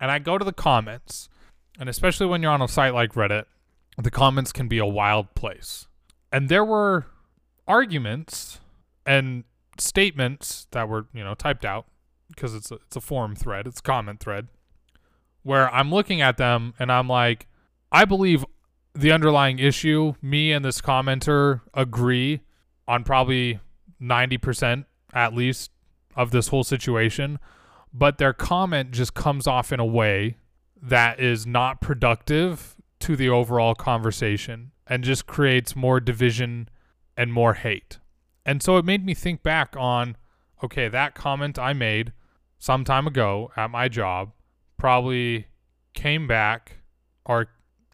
And 0.00 0.10
I 0.10 0.18
go 0.18 0.38
to 0.38 0.44
the 0.44 0.52
comments, 0.52 1.28
and 1.78 1.88
especially 1.88 2.26
when 2.26 2.42
you're 2.42 2.52
on 2.52 2.62
a 2.62 2.68
site 2.68 2.94
like 2.94 3.14
Reddit, 3.14 3.44
the 3.96 4.10
comments 4.10 4.52
can 4.52 4.68
be 4.68 4.78
a 4.78 4.86
wild 4.86 5.34
place. 5.34 5.86
And 6.30 6.48
there 6.48 6.64
were 6.64 7.06
arguments 7.66 8.60
and 9.06 9.44
statements 9.78 10.66
that 10.72 10.88
were, 10.88 11.06
you 11.12 11.24
know, 11.24 11.34
typed 11.34 11.64
out 11.64 11.86
because 12.28 12.54
it's 12.54 12.70
a, 12.70 12.74
it's 12.86 12.96
a 12.96 13.00
forum 13.00 13.34
thread, 13.34 13.66
it's 13.66 13.80
a 13.80 13.82
comment 13.82 14.20
thread, 14.20 14.48
where 15.42 15.72
I'm 15.72 15.90
looking 15.90 16.20
at 16.20 16.36
them 16.36 16.74
and 16.78 16.90
I'm 16.90 17.08
like, 17.08 17.46
I 17.92 18.04
believe 18.04 18.44
the 18.94 19.12
underlying 19.12 19.58
issue, 19.58 20.14
me 20.20 20.52
and 20.52 20.64
this 20.64 20.80
commenter 20.80 21.60
agree 21.72 22.40
on 22.88 23.04
probably 23.04 23.60
90% 24.00 24.84
at 25.12 25.34
least 25.34 25.70
of 26.16 26.30
this 26.30 26.48
whole 26.48 26.64
situation, 26.64 27.38
but 27.92 28.18
their 28.18 28.32
comment 28.32 28.90
just 28.90 29.14
comes 29.14 29.46
off 29.46 29.72
in 29.72 29.80
a 29.80 29.84
way 29.84 30.36
that 30.80 31.20
is 31.20 31.46
not 31.46 31.80
productive 31.80 32.76
to 33.00 33.16
the 33.16 33.28
overall 33.28 33.74
conversation 33.74 34.72
and 34.86 35.04
just 35.04 35.26
creates 35.26 35.76
more 35.76 36.00
division 36.00 36.68
and 37.16 37.32
more 37.32 37.54
hate. 37.54 37.98
And 38.44 38.62
so 38.62 38.76
it 38.76 38.84
made 38.84 39.04
me 39.04 39.14
think 39.14 39.42
back 39.42 39.74
on 39.76 40.16
okay, 40.64 40.88
that 40.88 41.14
comment 41.14 41.58
I 41.58 41.72
made 41.72 42.12
some 42.58 42.84
time 42.84 43.06
ago 43.06 43.52
at 43.56 43.70
my 43.70 43.88
job 43.88 44.32
probably 44.78 45.46
came 45.94 46.26
back 46.26 46.78
or 47.24 47.48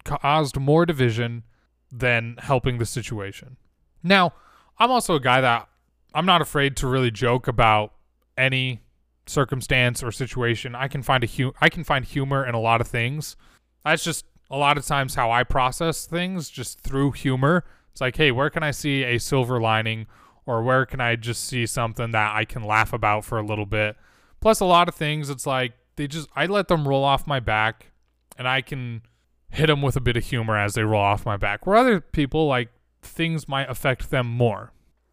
caused 0.05 0.59
more 0.59 0.87
division 0.87 1.45
than 1.91 2.37
helping 2.39 2.79
the 2.79 2.87
situation. 2.87 3.57
Now, 4.03 4.33
I'm 4.79 4.91
also 4.91 5.15
a 5.15 5.21
guy 5.21 5.41
that 5.41 5.69
I'm 6.15 6.27
not 6.27 6.41
afraid 6.41 6.77
to 6.79 6.87
really 6.87 7.11
joke 7.11 7.47
about 7.49 7.93
any 8.37 8.81
circumstance 9.27 10.03
or 10.03 10.13
situation. 10.13 10.75
I 10.75 10.89
can 10.89 11.03
find 11.03 11.25
a 11.25 11.27
hu- 11.27 11.55
I 11.61 11.69
can 11.69 11.85
find 11.85 12.05
humor 12.05 12.45
in 12.47 12.55
a 12.55 12.61
lot 12.61 12.81
of 12.81 12.89
things. 12.89 13.37
That's 13.85 14.05
just 14.05 14.25
a 14.51 14.57
lot 14.57 14.77
of 14.77 14.87
times 14.87 15.15
how 15.15 15.31
I 15.31 15.45
process 15.45 16.07
things 16.07 16.51
just 16.51 16.81
through 16.81 17.13
humor. 17.13 17.65
It's 17.91 18.01
like, 18.01 18.17
hey, 18.17 18.31
where 18.31 18.51
can 18.51 18.63
I 18.63 18.71
see 18.71 19.05
a 19.05 19.19
silver 19.19 19.61
lining 19.61 20.07
or 20.47 20.63
where 20.63 20.87
can 20.87 21.01
I 21.01 21.17
just 21.17 21.45
see 21.45 21.67
something 21.67 22.11
that 22.13 22.35
I 22.35 22.45
can 22.45 22.65
laugh 22.65 22.93
about 22.93 23.25
for 23.25 23.39
a 23.39 23.47
little 23.47 23.67
bit? 23.67 23.97
Plus 24.41 24.61
a 24.61 24.65
lot 24.65 24.89
of 24.89 24.95
things 24.95 25.31
it's 25.31 25.47
like 25.47 25.73
they 25.97 26.07
just 26.07 26.29
I 26.35 26.47
let 26.47 26.69
them 26.69 26.87
roll 26.89 27.05
off 27.05 27.27
my 27.27 27.41
back 27.41 27.93
and 28.37 28.49
I 28.49 28.61
can 28.63 29.03
hit 29.51 29.67
them 29.67 29.83
with 29.83 29.97
a 29.97 30.01
bit 30.01 30.17
of 30.17 30.25
humor 30.25 30.57
as 30.57 30.75
they 30.75 30.83
roll 30.83 31.03
off 31.03 31.27
my 31.27 31.37
back. 31.37 31.67
Where 31.67 31.77
other 31.77 32.01
people 32.01 32.47
like 32.47 32.71
things 33.03 33.49
might 33.49 33.69
affect 33.69 34.11
them 34.11 34.27
more. 34.27 34.73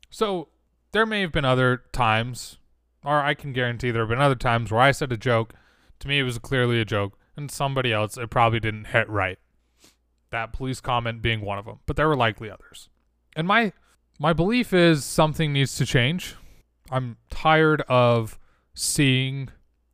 So 0.10 0.48
there 0.92 1.06
may 1.06 1.22
have 1.22 1.32
been 1.32 1.46
other 1.46 1.84
times, 1.92 2.58
or 3.04 3.22
I 3.22 3.34
can 3.34 3.54
guarantee 3.54 3.92
there 3.92 4.02
have 4.02 4.10
been 4.10 4.20
other 4.20 4.36
times 4.36 4.72
where 4.72 4.82
I 4.82 4.92
said 4.92 5.12
a 5.12 5.18
joke. 5.18 5.54
To 6.00 6.08
me, 6.08 6.20
it 6.20 6.24
was 6.24 6.38
clearly 6.40 6.80
a 6.80 6.86
joke, 6.86 7.18
and 7.36 7.52
somebody 7.52 7.92
else, 7.92 8.18
it 8.18 8.30
probably 8.30 8.60
didn't 8.60 8.86
hit 8.86 9.10
right. 9.10 9.38
That 10.32 10.54
police 10.54 10.80
comment 10.80 11.22
being 11.22 11.42
one 11.42 11.58
of 11.58 11.66
them, 11.66 11.80
but 11.86 11.96
there 11.96 12.08
were 12.08 12.16
likely 12.16 12.50
others. 12.52 12.90
And 13.36 13.48
my 13.48 13.74
my 14.20 14.34
belief 14.34 14.74
is 14.74 15.06
something 15.06 15.54
needs 15.54 15.76
to 15.76 15.86
change. 15.86 16.36
I'm 16.92 17.18
tired 17.30 17.82
of 17.88 18.38
seeing 18.74 19.50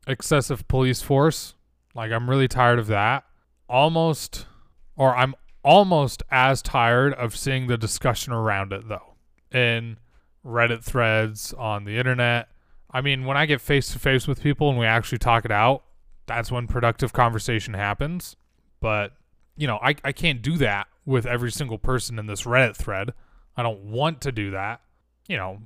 excessive 0.07 0.67
police 0.67 1.01
force. 1.01 1.53
Like 1.93 2.12
I'm 2.12 2.29
really 2.29 2.47
tired 2.47 2.79
of 2.79 2.88
that. 2.88 3.24
Almost 3.69 4.47
or 4.95 5.15
I'm 5.15 5.35
almost 5.63 6.24
as 6.29 6.62
tired 6.62 7.13
of 7.13 7.35
seeing 7.35 7.67
the 7.67 7.77
discussion 7.77 8.33
around 8.33 8.74
it 8.74 8.88
though 8.88 9.15
in 9.51 9.97
Reddit 10.45 10.83
threads 10.83 11.53
on 11.53 11.85
the 11.85 11.97
internet. 11.97 12.50
I 12.95 13.01
mean, 13.01 13.25
when 13.25 13.35
I 13.35 13.45
get 13.45 13.59
face 13.59 13.91
to 13.91 13.99
face 13.99 14.25
with 14.25 14.41
people 14.41 14.69
and 14.69 14.79
we 14.79 14.85
actually 14.85 15.17
talk 15.17 15.43
it 15.43 15.51
out, 15.51 15.83
that's 16.27 16.49
when 16.49 16.65
productive 16.65 17.11
conversation 17.11 17.73
happens. 17.73 18.37
But, 18.79 19.11
you 19.57 19.67
know, 19.67 19.79
I, 19.83 19.95
I 20.05 20.13
can't 20.13 20.41
do 20.41 20.55
that 20.59 20.87
with 21.05 21.25
every 21.25 21.51
single 21.51 21.77
person 21.77 22.17
in 22.17 22.27
this 22.27 22.43
Reddit 22.43 22.77
thread. 22.77 23.13
I 23.57 23.63
don't 23.63 23.81
want 23.81 24.21
to 24.21 24.31
do 24.31 24.51
that. 24.51 24.79
You 25.27 25.35
know, 25.35 25.59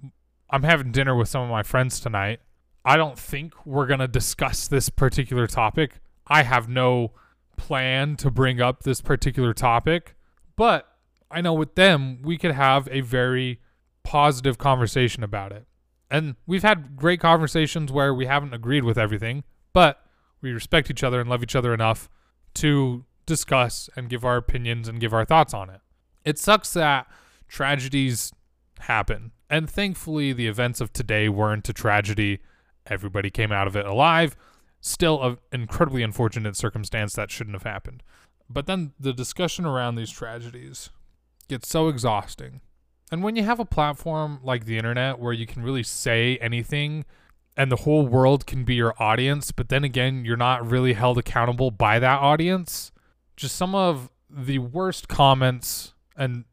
I'm 0.49 0.63
having 0.63 0.91
dinner 0.91 1.15
with 1.15 1.27
some 1.27 1.43
of 1.43 1.51
my 1.51 1.61
friends 1.61 1.99
tonight. 1.99 2.39
I 2.83 2.97
don't 2.97 3.19
think 3.19 3.63
we're 3.63 3.85
going 3.85 3.99
to 3.99 4.07
discuss 4.07 4.67
this 4.67 4.89
particular 4.89 5.45
topic. 5.45 5.99
I 6.25 6.41
have 6.41 6.67
no 6.67 7.11
plan 7.57 8.15
to 8.15 8.31
bring 8.31 8.59
up 8.59 8.81
this 8.81 9.01
particular 9.01 9.53
topic, 9.53 10.15
but 10.55 10.87
I 11.29 11.41
know 11.41 11.53
with 11.53 11.75
them, 11.75 12.23
we 12.23 12.39
could 12.39 12.53
have 12.53 12.89
a 12.91 13.01
very 13.01 13.59
positive 14.03 14.57
conversation 14.57 15.21
about 15.21 15.51
it. 15.51 15.67
And 16.11 16.35
we've 16.47 16.63
had 16.63 16.95
great 16.95 17.19
conversations 17.19 17.91
where 17.91 18.13
we 18.13 18.25
haven't 18.25 18.53
agreed 18.53 18.83
with 18.83 18.97
everything, 18.97 19.43
but 19.73 20.03
we 20.41 20.51
respect 20.51 20.89
each 20.89 21.03
other 21.03 21.19
and 21.19 21.29
love 21.29 21.43
each 21.43 21.55
other 21.55 21.73
enough 21.73 22.09
to 22.55 23.05
discuss 23.25 23.89
and 23.95 24.09
give 24.09 24.25
our 24.25 24.37
opinions 24.37 24.87
and 24.87 24.99
give 24.99 25.13
our 25.13 25.25
thoughts 25.25 25.53
on 25.53 25.69
it. 25.69 25.81
It 26.25 26.39
sucks 26.39 26.73
that 26.73 27.07
tragedies 27.47 28.33
happen. 28.79 29.31
And 29.49 29.69
thankfully, 29.69 30.33
the 30.33 30.47
events 30.47 30.81
of 30.81 30.93
today 30.93 31.29
weren't 31.29 31.69
a 31.69 31.73
tragedy. 31.73 32.39
Everybody 32.87 33.29
came 33.29 33.51
out 33.51 33.67
of 33.67 33.75
it 33.75 33.85
alive 33.85 34.35
still 34.81 35.21
an 35.23 35.37
incredibly 35.51 36.03
unfortunate 36.03 36.55
circumstance 36.55 37.13
that 37.13 37.31
shouldn't 37.31 37.55
have 37.55 37.63
happened. 37.63 38.03
But 38.49 38.65
then 38.65 38.93
the 38.99 39.13
discussion 39.13 39.65
around 39.65 39.95
these 39.95 40.11
tragedies 40.11 40.89
gets 41.47 41.67
so 41.67 41.87
exhausting. 41.87 42.61
And 43.11 43.23
when 43.23 43.35
you 43.35 43.43
have 43.43 43.59
a 43.59 43.65
platform 43.65 44.39
like 44.43 44.65
the 44.65 44.77
internet 44.77 45.19
where 45.19 45.33
you 45.33 45.45
can 45.45 45.63
really 45.63 45.83
say 45.83 46.37
anything 46.37 47.05
and 47.57 47.71
the 47.71 47.77
whole 47.77 48.05
world 48.05 48.45
can 48.45 48.63
be 48.63 48.75
your 48.75 48.93
audience, 49.01 49.51
but 49.51 49.69
then 49.69 49.83
again, 49.83 50.23
you're 50.25 50.37
not 50.37 50.69
really 50.69 50.93
held 50.93 51.17
accountable 51.17 51.71
by 51.71 51.99
that 51.99 52.19
audience, 52.19 52.91
just 53.35 53.55
some 53.55 53.73
of 53.73 54.09
the 54.29 54.59
worst 54.59 55.07
comments 55.07 55.93
and 56.15 56.45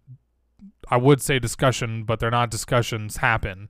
I 0.88 0.96
would 0.96 1.20
say 1.20 1.38
discussion, 1.38 2.04
but 2.04 2.20
they're 2.20 2.30
not 2.30 2.50
discussions 2.50 3.18
happen. 3.18 3.68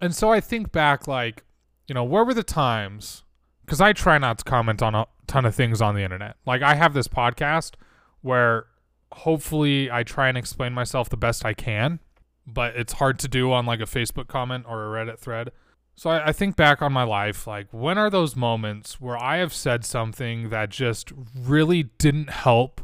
And 0.00 0.14
so 0.14 0.32
I 0.32 0.40
think 0.40 0.72
back 0.72 1.06
like, 1.06 1.44
you 1.86 1.94
know, 1.94 2.04
where 2.04 2.24
were 2.24 2.34
the 2.34 2.42
times 2.42 3.22
because 3.64 3.80
I 3.80 3.92
try 3.92 4.18
not 4.18 4.38
to 4.38 4.44
comment 4.44 4.82
on 4.82 4.94
a 4.94 5.06
ton 5.26 5.44
of 5.44 5.54
things 5.54 5.80
on 5.80 5.94
the 5.94 6.02
internet. 6.02 6.36
Like 6.46 6.62
I 6.62 6.74
have 6.74 6.94
this 6.94 7.08
podcast 7.08 7.74
where 8.22 8.66
hopefully 9.12 9.90
I 9.90 10.02
try 10.02 10.28
and 10.28 10.36
explain 10.36 10.72
myself 10.72 11.08
the 11.08 11.16
best 11.16 11.44
I 11.44 11.54
can, 11.54 12.00
but 12.46 12.76
it's 12.76 12.94
hard 12.94 13.18
to 13.20 13.28
do 13.28 13.52
on 13.52 13.66
like 13.66 13.80
a 13.80 13.84
Facebook 13.84 14.28
comment 14.28 14.66
or 14.68 14.84
a 14.84 15.04
Reddit 15.04 15.18
thread. 15.18 15.50
So 15.96 16.10
I, 16.10 16.28
I 16.28 16.32
think 16.32 16.56
back 16.56 16.82
on 16.82 16.92
my 16.92 17.04
life, 17.04 17.46
like 17.46 17.68
when 17.70 17.98
are 17.98 18.10
those 18.10 18.36
moments 18.36 19.00
where 19.00 19.22
I 19.22 19.38
have 19.38 19.54
said 19.54 19.84
something 19.84 20.50
that 20.50 20.70
just 20.70 21.12
really 21.38 21.84
didn't 21.98 22.30
help 22.30 22.80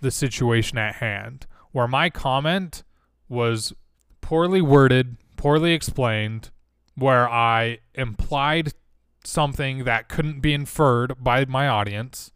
the 0.00 0.10
situation 0.10 0.78
at 0.78 0.96
hand, 0.96 1.46
where 1.72 1.88
my 1.88 2.10
comment 2.10 2.82
was 3.28 3.72
poorly 4.20 4.60
worded, 4.60 5.16
poorly 5.36 5.72
explained, 5.72 6.50
where 6.94 7.28
I 7.28 7.78
implied 7.94 8.72
something 9.24 9.84
that 9.84 10.08
couldn't 10.08 10.40
be 10.40 10.52
inferred 10.52 11.22
by 11.22 11.44
my 11.44 11.68
audience. 11.68 12.32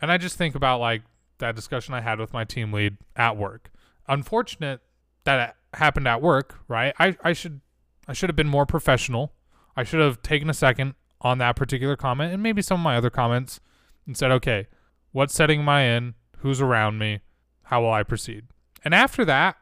And 0.00 0.10
I 0.10 0.18
just 0.18 0.36
think 0.36 0.54
about 0.54 0.80
like 0.80 1.02
that 1.38 1.54
discussion 1.54 1.94
I 1.94 2.00
had 2.00 2.18
with 2.18 2.32
my 2.32 2.44
team 2.44 2.72
lead 2.72 2.96
at 3.16 3.36
work. 3.36 3.70
Unfortunate 4.08 4.80
that 5.24 5.56
happened 5.74 6.08
at 6.08 6.22
work, 6.22 6.60
right? 6.68 6.94
I, 6.98 7.16
I 7.22 7.32
should 7.32 7.60
I 8.08 8.12
should 8.12 8.28
have 8.28 8.36
been 8.36 8.48
more 8.48 8.66
professional. 8.66 9.32
I 9.76 9.84
should 9.84 10.00
have 10.00 10.20
taken 10.22 10.50
a 10.50 10.54
second 10.54 10.94
on 11.20 11.38
that 11.38 11.54
particular 11.54 11.96
comment 11.96 12.32
and 12.32 12.42
maybe 12.42 12.62
some 12.62 12.80
of 12.80 12.84
my 12.84 12.96
other 12.96 13.10
comments 13.10 13.60
and 14.06 14.16
said, 14.16 14.30
okay, 14.32 14.66
what 15.12 15.30
setting 15.30 15.60
am 15.60 15.68
I 15.68 15.82
in? 15.82 16.14
Who's 16.38 16.60
around 16.60 16.98
me? 16.98 17.20
How 17.64 17.82
will 17.82 17.92
I 17.92 18.02
proceed? 18.02 18.46
And 18.84 18.94
after 18.94 19.24
that, 19.26 19.56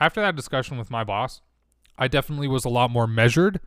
after 0.00 0.20
that 0.20 0.36
discussion 0.36 0.76
with 0.76 0.90
my 0.90 1.04
boss, 1.04 1.40
I 1.96 2.08
definitely 2.08 2.48
was 2.48 2.64
a 2.64 2.70
lot 2.70 2.90
more 2.90 3.06
measured 3.06 3.60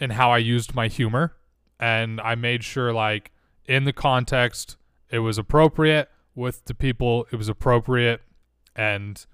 in 0.00 0.10
how 0.10 0.30
I 0.30 0.38
used 0.38 0.74
my 0.74 0.88
humor 0.88 1.36
and 1.78 2.20
I 2.20 2.34
made 2.34 2.62
sure 2.62 2.92
like 2.92 3.32
in 3.64 3.84
the 3.84 3.92
context 3.92 4.76
it 5.10 5.20
was 5.20 5.38
appropriate 5.38 6.08
with 6.34 6.64
the 6.66 6.74
people. 6.74 7.26
It 7.32 7.36
was 7.36 7.48
appropriate 7.48 8.20
and 8.76 9.24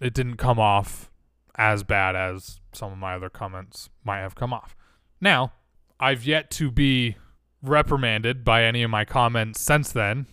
it 0.00 0.14
didn't 0.14 0.36
come 0.36 0.58
off 0.58 1.10
as 1.56 1.82
bad 1.82 2.14
as 2.14 2.60
some 2.72 2.92
of 2.92 2.98
my 2.98 3.14
other 3.14 3.30
comments 3.30 3.88
might 4.04 4.20
have 4.20 4.34
come 4.34 4.52
off. 4.52 4.76
Now, 5.20 5.52
I've 5.98 6.24
yet 6.24 6.50
to 6.52 6.70
be 6.70 7.16
reprimanded 7.62 8.44
by 8.44 8.64
any 8.64 8.82
of 8.82 8.90
my 8.90 9.04
comments 9.04 9.60
since 9.60 9.90
then, 9.90 10.26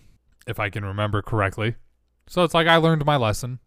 if 0.46 0.60
I 0.60 0.70
can 0.70 0.84
remember 0.84 1.22
correctly. 1.22 1.76
So 2.28 2.44
it's 2.44 2.54
like 2.54 2.68
I 2.68 2.78
learned 2.78 3.06
my 3.06 3.16
lesson 3.16 3.60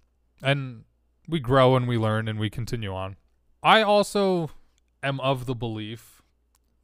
and 0.43 0.85
we 1.29 1.41
grow 1.41 1.77
and 1.77 1.89
we 1.89 1.99
learn 1.99 2.29
and 2.29 2.39
we 2.39 2.51
continue 2.51 2.95
on. 2.95 3.17
I 3.63 3.83
also 3.83 4.51
am 5.03 5.21
of 5.21 5.47
the 5.47 5.55
belief 5.55 6.23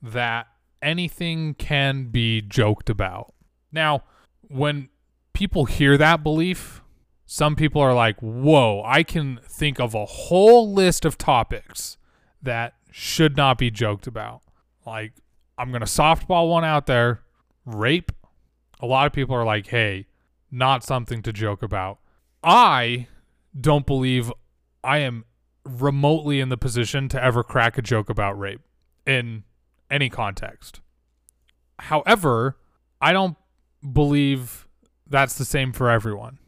that 0.00 0.48
anything 0.80 1.54
can 1.54 2.06
be 2.06 2.40
joked 2.40 2.90
about. 2.90 3.34
Now, 3.70 4.02
when 4.40 4.88
people 5.32 5.66
hear 5.66 5.96
that 5.96 6.22
belief, 6.22 6.81
some 7.32 7.56
people 7.56 7.80
are 7.80 7.94
like, 7.94 8.20
whoa, 8.20 8.82
I 8.84 9.02
can 9.02 9.40
think 9.48 9.80
of 9.80 9.94
a 9.94 10.04
whole 10.04 10.70
list 10.70 11.06
of 11.06 11.16
topics 11.16 11.96
that 12.42 12.74
should 12.90 13.38
not 13.38 13.56
be 13.56 13.70
joked 13.70 14.06
about. 14.06 14.42
Like, 14.84 15.14
I'm 15.56 15.70
going 15.70 15.80
to 15.80 15.86
softball 15.86 16.50
one 16.50 16.62
out 16.62 16.84
there 16.84 17.22
rape. 17.64 18.12
A 18.80 18.86
lot 18.86 19.06
of 19.06 19.14
people 19.14 19.34
are 19.34 19.46
like, 19.46 19.68
hey, 19.68 20.08
not 20.50 20.84
something 20.84 21.22
to 21.22 21.32
joke 21.32 21.62
about. 21.62 22.00
I 22.44 23.06
don't 23.58 23.86
believe 23.86 24.30
I 24.84 24.98
am 24.98 25.24
remotely 25.64 26.38
in 26.38 26.50
the 26.50 26.58
position 26.58 27.08
to 27.08 27.24
ever 27.24 27.42
crack 27.42 27.78
a 27.78 27.82
joke 27.82 28.10
about 28.10 28.38
rape 28.38 28.60
in 29.06 29.44
any 29.90 30.10
context. 30.10 30.82
However, 31.78 32.58
I 33.00 33.14
don't 33.14 33.38
believe 33.90 34.68
that's 35.08 35.38
the 35.38 35.46
same 35.46 35.72
for 35.72 35.88
everyone. 35.88 36.38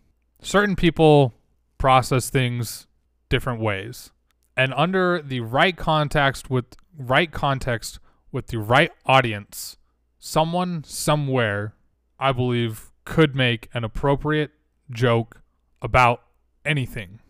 Certain 0.45 0.77
people 0.77 1.33
process 1.79 2.29
things 2.29 2.87
different 3.31 3.61
ways. 3.61 4.11
And 4.57 4.75
under 4.75 5.23
the 5.23 5.41
right 5.41 5.75
context 5.75 6.51
with 6.51 6.67
right 6.97 7.33
context 7.33 7.99
with 8.31 8.49
the 8.49 8.59
right 8.59 8.93
audience, 9.07 9.79
someone 10.19 10.85
somewhere 10.85 11.75
I 12.21 12.33
believe 12.33 12.91
could 13.07 13.35
make 13.35 13.71
an 13.73 13.85
appropriate 13.85 14.51
joke 14.91 15.41
about 15.81 16.23
anything. 16.63 17.21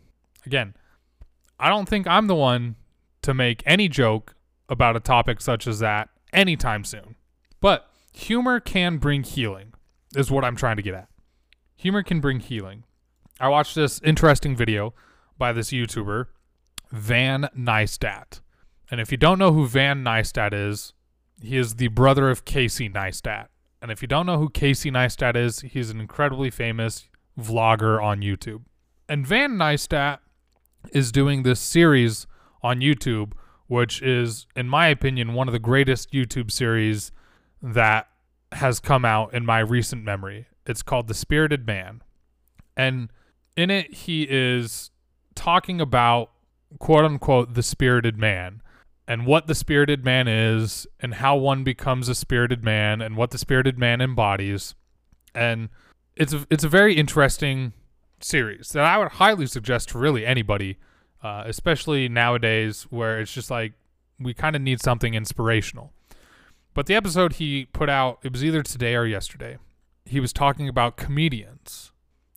Again, 0.45 0.75
I 1.59 1.69
don't 1.69 1.89
think 1.89 2.09
I'm 2.09 2.27
the 2.27 2.35
one 2.35 2.75
to 3.23 3.33
make 3.33 3.63
any 3.65 3.89
joke 3.89 4.35
about 4.69 4.97
a 4.97 5.01
topic 5.01 5.41
such 5.41 5.69
as 5.69 5.79
that 5.79 6.09
anytime 6.33 6.83
soon. 6.83 7.15
But 7.61 7.89
humor 8.13 8.59
can 8.59 8.99
bring 8.99 9.23
healing, 9.23 9.73
is 10.17 10.33
what 10.33 10.45
I'm 10.45 10.57
trying 10.57 10.77
to 10.77 10.83
get 10.83 10.95
at. 10.95 11.09
Humor 11.77 12.03
can 12.03 12.21
bring 12.21 12.41
healing. 12.41 12.83
I 13.41 13.49
watched 13.49 13.75
this 13.75 14.01
interesting 14.05 14.55
video 14.55 14.95
by 15.37 15.53
this 15.53 15.71
YouTuber, 15.71 16.27
Van 16.93 17.49
Neistat. 17.57 18.41
And 18.91 19.01
if 19.01 19.11
you 19.11 19.19
don't 19.19 19.39
know 19.39 19.53
who 19.53 19.67
Van 19.67 20.05
Neistat 20.05 20.53
is, 20.53 20.93
he 21.43 21.57
is 21.57 21.75
the 21.77 21.89
brother 21.89 22.31
of 22.31 22.45
Casey 22.45 22.89
Neistat. 22.89 23.49
And 23.83 23.91
if 23.91 24.01
you 24.01 24.09
don't 24.09 24.27
know 24.27 24.39
who 24.39 24.49
Casey 24.49 24.91
Neistat 24.91 25.37
is, 25.37 25.61
he's 25.61 25.91
an 25.91 26.01
incredibly 26.01 26.49
famous 26.49 27.09
vlogger 27.39 28.03
on 28.03 28.21
YouTube. 28.21 28.63
And 29.09 29.27
Van 29.27 29.53
Neistat 29.57 30.19
is 30.93 31.11
doing 31.11 31.43
this 31.43 31.59
series 31.59 32.27
on 32.63 32.79
YouTube, 32.79 33.33
which 33.67 34.01
is, 34.01 34.47
in 34.55 34.69
my 34.69 34.87
opinion, 34.87 35.35
one 35.35 35.49
of 35.49 35.53
the 35.53 35.59
greatest 35.59 36.13
YouTube 36.13 36.53
series 36.53 37.11
that 37.61 38.09
has 38.53 38.79
come 38.79 39.05
out 39.05 39.35
in 39.35 39.45
my 39.45 39.59
recent 39.59 40.05
memory. 40.05 40.47
It's 40.67 40.83
called 40.83 41.09
The 41.09 41.15
Spirited 41.15 41.67
Man. 41.67 42.01
And 42.77 43.11
in 43.57 43.71
it, 43.71 43.93
he 43.93 44.27
is 44.29 44.91
talking 45.35 45.81
about 45.81 46.31
quote 46.79 47.05
unquote 47.05 47.55
the 47.55 47.63
spirited 47.63 48.19
man 48.19 48.63
and 49.07 49.27
what 49.27 49.47
the 49.47 49.55
spirited 49.55 50.05
man 50.05 50.27
is 50.29 50.87
and 51.01 51.15
how 51.15 51.37
one 51.37 51.63
becomes 51.63 52.09
a 52.09 52.15
spirited 52.15 52.65
man 52.65 53.01
and 53.01 53.17
what 53.17 53.31
the 53.31 53.39
spirited 53.39 53.79
man 53.79 54.01
embodies. 54.01 54.75
And 55.35 55.69
it's 56.17 56.33
a, 56.33 56.47
it's 56.51 56.65
a 56.65 56.69
very 56.69 56.95
interesting 56.95 57.73
series 58.21 58.71
that 58.71 58.85
I 58.85 58.99
would 58.99 59.13
highly 59.13 59.47
suggest 59.47 59.91
to 59.91 59.99
really 59.99 60.25
anybody, 60.25 60.79
uh, 61.23 61.45
especially 61.47 62.09
nowadays 62.09 62.87
where 62.91 63.21
it's 63.21 63.33
just 63.33 63.51
like 63.51 63.73
we 64.19 64.33
kind 64.33 64.57
of 64.57 64.63
need 64.63 64.81
something 64.81 65.15
inspirational. 65.15 65.93
But 66.73 66.87
the 66.87 66.95
episode 66.95 67.35
he 67.35 67.67
put 67.67 67.89
out, 67.89 68.19
it 68.23 68.33
was 68.33 68.45
either 68.45 68.63
today 68.63 68.95
or 68.95 69.07
yesterday. 69.07 69.59
He 70.07 70.19
was 70.19 70.33
talking 70.33 70.69
about 70.69 70.97
comedians 70.97 71.93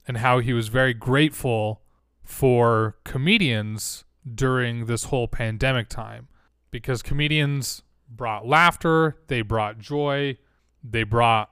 and 0.07 0.17
how 0.17 0.39
he 0.39 0.53
was 0.53 0.69
very 0.69 0.93
grateful 0.93 1.81
for 2.23 2.97
comedians 3.03 4.05
during 4.35 4.85
this 4.85 5.05
whole 5.05 5.27
pandemic 5.27 5.89
time 5.89 6.27
because 6.71 7.01
comedians 7.01 7.83
brought 8.09 8.47
laughter, 8.47 9.17
they 9.27 9.41
brought 9.41 9.79
joy, 9.79 10.37
they 10.83 11.03
brought 11.03 11.49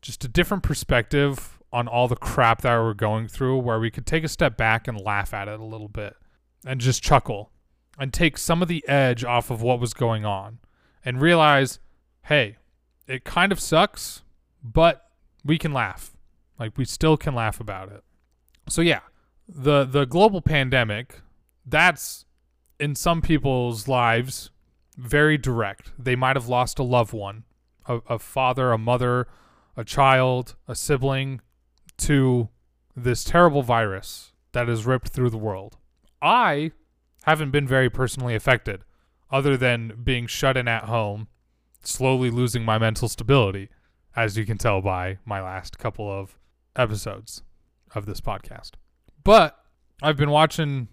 just 0.00 0.24
a 0.24 0.28
different 0.28 0.62
perspective 0.62 1.58
on 1.72 1.86
all 1.86 2.08
the 2.08 2.16
crap 2.16 2.62
that 2.62 2.78
we're 2.78 2.94
going 2.94 3.28
through 3.28 3.58
where 3.58 3.78
we 3.78 3.90
could 3.90 4.06
take 4.06 4.24
a 4.24 4.28
step 4.28 4.56
back 4.56 4.88
and 4.88 5.00
laugh 5.00 5.34
at 5.34 5.48
it 5.48 5.60
a 5.60 5.64
little 5.64 5.88
bit 5.88 6.14
and 6.64 6.80
just 6.80 7.02
chuckle 7.02 7.50
and 7.98 8.12
take 8.12 8.38
some 8.38 8.62
of 8.62 8.68
the 8.68 8.86
edge 8.88 9.24
off 9.24 9.50
of 9.50 9.60
what 9.60 9.80
was 9.80 9.92
going 9.92 10.24
on 10.24 10.58
and 11.04 11.20
realize, 11.20 11.78
hey, 12.22 12.56
it 13.06 13.24
kind 13.24 13.52
of 13.52 13.60
sucks, 13.60 14.22
but 14.62 15.10
we 15.44 15.58
can 15.58 15.72
laugh. 15.72 16.16
Like 16.58 16.76
we 16.76 16.84
still 16.84 17.16
can 17.16 17.34
laugh 17.34 17.60
about 17.60 17.90
it. 17.90 18.02
So 18.68 18.82
yeah, 18.82 19.00
the 19.48 19.84
the 19.84 20.04
global 20.04 20.40
pandemic, 20.40 21.20
that's 21.64 22.24
in 22.78 22.94
some 22.94 23.22
people's 23.22 23.88
lives 23.88 24.50
very 24.96 25.38
direct. 25.38 25.92
They 25.98 26.16
might 26.16 26.36
have 26.36 26.48
lost 26.48 26.78
a 26.78 26.82
loved 26.82 27.12
one, 27.12 27.44
a, 27.86 28.00
a 28.08 28.18
father, 28.18 28.72
a 28.72 28.78
mother, 28.78 29.28
a 29.76 29.84
child, 29.84 30.56
a 30.66 30.74
sibling 30.74 31.40
to 31.98 32.48
this 32.96 33.22
terrible 33.22 33.62
virus 33.62 34.32
that 34.52 34.68
has 34.68 34.86
ripped 34.86 35.08
through 35.08 35.30
the 35.30 35.38
world. 35.38 35.76
I 36.20 36.72
haven't 37.24 37.52
been 37.52 37.66
very 37.66 37.88
personally 37.88 38.34
affected, 38.34 38.82
other 39.30 39.56
than 39.56 40.00
being 40.02 40.26
shut 40.26 40.56
in 40.56 40.66
at 40.66 40.84
home, 40.84 41.28
slowly 41.84 42.30
losing 42.30 42.64
my 42.64 42.78
mental 42.78 43.08
stability, 43.08 43.68
as 44.16 44.36
you 44.36 44.44
can 44.44 44.58
tell 44.58 44.80
by 44.80 45.18
my 45.24 45.40
last 45.40 45.78
couple 45.78 46.10
of 46.10 46.37
episodes 46.78 47.42
of 47.94 48.06
this 48.06 48.20
podcast. 48.20 48.72
But 49.24 49.58
I've 50.02 50.16
been 50.16 50.30
watching 50.30 50.88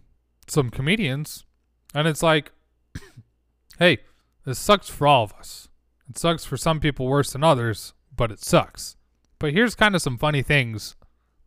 some 0.48 0.70
comedians, 0.70 1.46
and 1.94 2.08
it's 2.08 2.24
like, 2.24 2.52
hey, 3.80 4.00
this 4.44 4.60
sucks 4.60 4.90
for 4.90 5.08
all 5.08 5.24
of 5.24 5.34
us. 5.34 5.70
It 6.10 6.18
sucks 6.18 6.46
for 6.46 6.58
some 6.58 6.80
people 6.80 7.08
worse 7.08 7.32
than 7.32 7.44
others, 7.44 7.94
but 8.16 8.32
it 8.32 8.44
sucks. 8.44 8.96
But 9.40 9.54
here's 9.54 9.76
kind 9.76 9.96
of 9.96 10.02
some 10.02 10.18
funny 10.18 10.42
things 10.42 10.96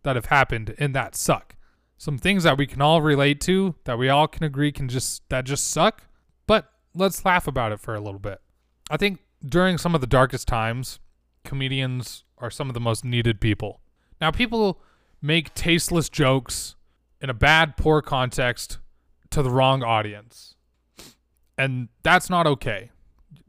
that 0.03 0.17
have 0.17 0.27
happened 0.27 0.71
in 0.79 0.93
that 0.93 1.15
suck. 1.15 1.57
Some 1.97 2.19
things 2.19 2.45
that 2.45 2.57
we 2.57 2.67
can 2.67 2.81
all 2.81 3.03
relate 3.03 3.41
to, 3.43 3.75
that 3.85 3.99
we 3.99 4.09
all 4.09 4.29
can 4.29 4.45
agree 4.45 4.71
can 4.71 4.89
just 4.89 5.29
that 5.31 5.45
just 5.45 5.67
suck, 5.67 6.03
but 6.47 6.71
let's 6.95 7.25
laugh 7.25 7.49
about 7.49 7.73
it 7.73 7.81
for 7.81 7.95
a 7.95 8.01
little 8.01 8.21
bit. 8.21 8.41
I 8.91 8.97
think 8.97 9.21
during 9.45 9.79
some 9.79 9.95
of 9.95 10.01
the 10.01 10.07
darkest 10.07 10.47
times, 10.47 11.01
comedians 11.45 12.25
are 12.39 12.51
some 12.51 12.69
of 12.69 12.75
the 12.75 12.81
most 12.81 13.05
needed 13.05 13.41
people. 13.41 13.81
Now 14.21 14.31
people 14.31 14.81
make 15.21 15.55
tasteless 15.55 16.09
jokes 16.09 16.77
in 17.21 17.31
a 17.31 17.35
bad 17.35 17.77
poor 17.77 18.01
context 18.03 18.79
to 19.31 19.43
the 19.43 19.51
wrong 19.51 19.83
audience 19.83 20.55
and 21.59 21.89
that's 22.05 22.31
not 22.31 22.47
okay. 22.47 22.91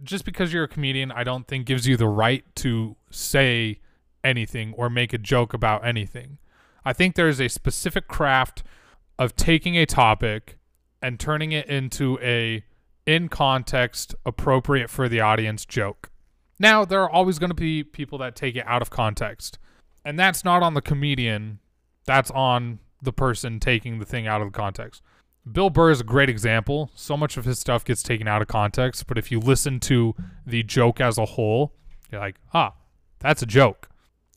Just 0.04 0.26
because 0.26 0.52
you're 0.52 0.64
a 0.64 0.68
comedian, 0.68 1.12
I 1.12 1.24
don't 1.24 1.48
think 1.48 1.66
gives 1.66 1.88
you 1.88 1.96
the 1.96 2.08
right 2.08 2.44
to 2.56 2.98
say 3.12 3.80
anything 4.24 4.74
or 4.74 4.90
make 4.90 5.14
a 5.14 5.18
joke 5.18 5.54
about 5.54 5.86
anything. 5.86 6.40
I 6.84 6.92
think 6.92 7.16
there's 7.16 7.40
a 7.40 7.48
specific 7.48 8.08
craft 8.08 8.64
of 9.20 9.36
taking 9.36 9.78
a 9.78 9.86
topic 9.86 10.58
and 11.02 11.20
turning 11.20 11.52
it 11.52 11.68
into 11.68 12.18
a 12.22 12.64
in 13.06 13.30
context 13.30 14.16
appropriate 14.26 14.90
for 14.90 15.08
the 15.08 15.20
audience 15.20 15.66
joke. 15.66 16.10
Now, 16.60 16.84
there 16.84 17.02
are 17.02 17.10
always 17.10 17.40
going 17.40 17.52
to 17.52 17.56
be 17.56 17.84
people 17.84 18.18
that 18.18 18.36
take 18.36 18.56
it 18.56 18.66
out 18.68 18.82
of 18.82 18.90
context. 18.90 19.60
And 20.04 20.18
that's 20.18 20.44
not 20.44 20.64
on 20.64 20.74
the 20.74 20.82
comedian, 20.82 21.60
that's 22.06 22.32
on 22.32 22.80
the 23.02 23.14
person 23.14 23.60
taking 23.60 24.00
the 24.00 24.06
thing 24.06 24.28
out 24.28 24.42
of 24.42 24.52
the 24.52 24.58
context. 24.58 25.02
Bill 25.50 25.70
Burr 25.70 25.92
is 25.92 26.02
a 26.02 26.04
great 26.06 26.30
example. 26.30 26.92
So 26.96 27.16
much 27.18 27.38
of 27.38 27.46
his 27.46 27.60
stuff 27.60 27.84
gets 27.84 28.04
taken 28.04 28.28
out 28.28 28.42
of 28.42 28.48
context, 28.48 29.08
but 29.08 29.18
if 29.18 29.32
you 29.32 29.40
listen 29.40 29.80
to 29.82 30.16
the 30.46 30.64
joke 30.64 31.02
as 31.02 31.18
a 31.18 31.26
whole, 31.26 31.74
you're 32.12 32.22
like, 32.22 32.36
ah, 32.54 32.74
that's 33.20 33.42
a 33.42 33.46
joke. 33.46 33.90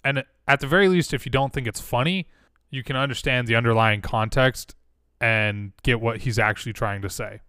And 0.05 0.25
at 0.49 0.61
the 0.61 0.67
very 0.67 0.89
least, 0.89 1.13
if 1.13 1.27
you 1.27 1.31
don't 1.31 1.53
think 1.53 1.67
it's 1.67 1.81
funny, 1.81 2.29
you 2.71 2.83
can 2.83 2.97
understand 2.97 3.47
the 3.47 3.55
underlying 3.55 4.01
context 4.01 4.75
and 5.21 5.73
get 5.83 6.01
what 6.01 6.19
he's 6.19 6.39
actually 6.39 6.73
trying 6.73 7.03
to 7.03 7.11
say. 7.11 7.41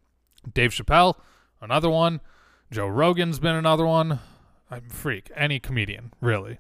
Dave 0.54 0.72
Chappelle, 0.72 1.16
another 1.62 1.90
one. 1.90 2.22
Joe 2.72 2.88
Rogan's 2.88 3.40
been 3.40 3.56
another 3.56 3.86
one. 3.86 4.20
I'm 4.70 4.90
freak. 4.90 5.32
Any 5.36 5.60
comedian, 5.60 6.14
really. 6.22 6.60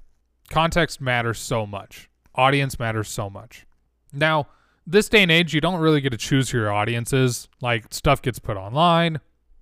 Context 0.53 1.01
matters 1.01 1.39
so 1.39 1.65
much. 1.65 2.09
audience 2.35 2.79
matters 2.79 3.09
so 3.09 3.29
much. 3.29 3.65
Now, 4.11 4.47
this 4.85 5.09
day 5.09 5.23
and 5.23 5.31
age, 5.31 5.53
you 5.53 5.61
don't 5.61 5.79
really 5.79 6.01
get 6.01 6.11
to 6.11 6.17
choose 6.17 6.49
who 6.49 6.59
your 6.59 6.71
audience 6.71 7.11
is. 7.11 7.47
Like 7.61 7.85
stuff 7.91 8.21
gets 8.21 8.39
put 8.39 8.55
online, 8.57 9.19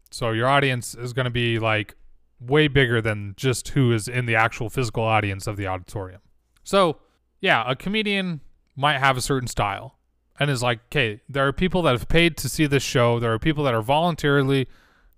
so 0.10 0.32
your 0.32 0.48
audience 0.48 0.94
is 0.96 1.14
going 1.14 1.26
to 1.26 1.32
be 1.32 1.60
like 1.60 1.96
way 2.40 2.68
bigger 2.68 3.02
than 3.02 3.36
just 3.38 3.70
who 3.70 3.94
is 3.94 4.08
in 4.08 4.26
the 4.26 4.36
actual 4.36 4.70
physical 4.70 5.04
audience 5.04 5.48
of 5.48 5.58
the 5.58 5.68
auditorium. 5.68 6.22
So, 6.64 6.98
yeah, 7.40 7.64
a 7.66 7.76
comedian 7.76 8.42
might 8.76 9.00
have 9.00 9.16
a 9.16 9.22
certain 9.22 9.48
style 9.48 9.98
and 10.40 10.50
is 10.50 10.64
like, 10.64 10.80
okay, 10.88 11.22
there 11.30 11.48
are 11.48 11.54
people 11.54 11.82
that 11.84 11.92
have 11.92 12.08
paid 12.08 12.36
to 12.38 12.50
see 12.50 12.66
this 12.66 12.84
show. 12.84 13.20
There 13.20 13.32
are 13.32 13.40
people 13.40 13.64
that 13.64 13.74
are 13.74 13.82
voluntarily 13.82 14.68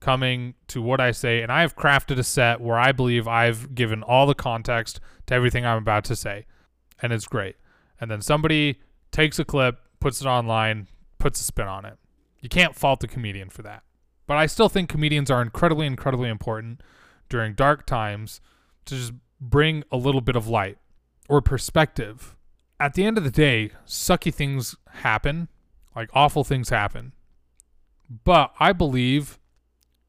coming 0.04 0.54
to 0.68 0.82
what 0.82 1.00
I 1.00 1.12
say, 1.12 1.42
and 1.42 1.52
I 1.52 1.62
have 1.62 1.78
crafted 1.78 2.20
a 2.20 2.24
set 2.24 2.60
where 2.60 2.78
I 2.78 2.92
believe 2.92 3.26
I've 3.26 3.74
given 3.74 4.04
all 4.04 4.28
the 4.28 4.36
context 4.36 5.00
to 5.28 5.34
everything 5.34 5.66
I'm 5.66 5.78
about 5.78 6.04
to 6.06 6.16
say, 6.16 6.46
and 7.02 7.14
it's 7.14 7.26
great. 7.26 7.56
And 8.02 8.12
then 8.12 8.22
somebody 8.22 8.82
takes 9.12 9.40
a 9.40 9.46
clip, 9.46 9.80
puts 10.02 10.20
it 10.20 10.28
online, 10.28 10.90
puts 11.20 11.40
a 11.40 11.44
spin 11.46 11.68
on 11.68 11.86
it. 11.86 11.98
You 12.42 12.50
can't 12.50 12.76
fault 12.76 13.00
the 13.00 13.08
comedian 13.08 13.50
for 13.50 13.62
that. 13.62 13.84
But 14.28 14.36
I 14.36 14.46
still 14.46 14.68
think 14.68 14.90
comedians 14.90 15.32
are 15.32 15.42
incredibly, 15.42 15.88
incredibly 15.88 16.28
important 16.28 16.82
during 17.30 17.54
dark 17.54 17.86
times 17.86 18.42
to 18.86 18.96
just 18.96 19.14
bring 19.40 19.86
a 19.90 19.96
little 19.96 20.20
bit 20.20 20.36
of 20.36 20.50
light 20.50 20.80
or 21.30 21.42
perspective. 21.42 22.36
At 22.78 22.96
the 22.96 23.06
end 23.06 23.18
of 23.18 23.24
the 23.24 23.32
day, 23.32 23.72
sucky 23.88 24.34
things 24.34 24.76
happen, 24.90 25.48
like 25.96 26.10
awful 26.14 26.44
things 26.44 26.70
happen. 26.70 27.14
But 28.26 28.54
I 28.60 28.74
believe 28.74 29.40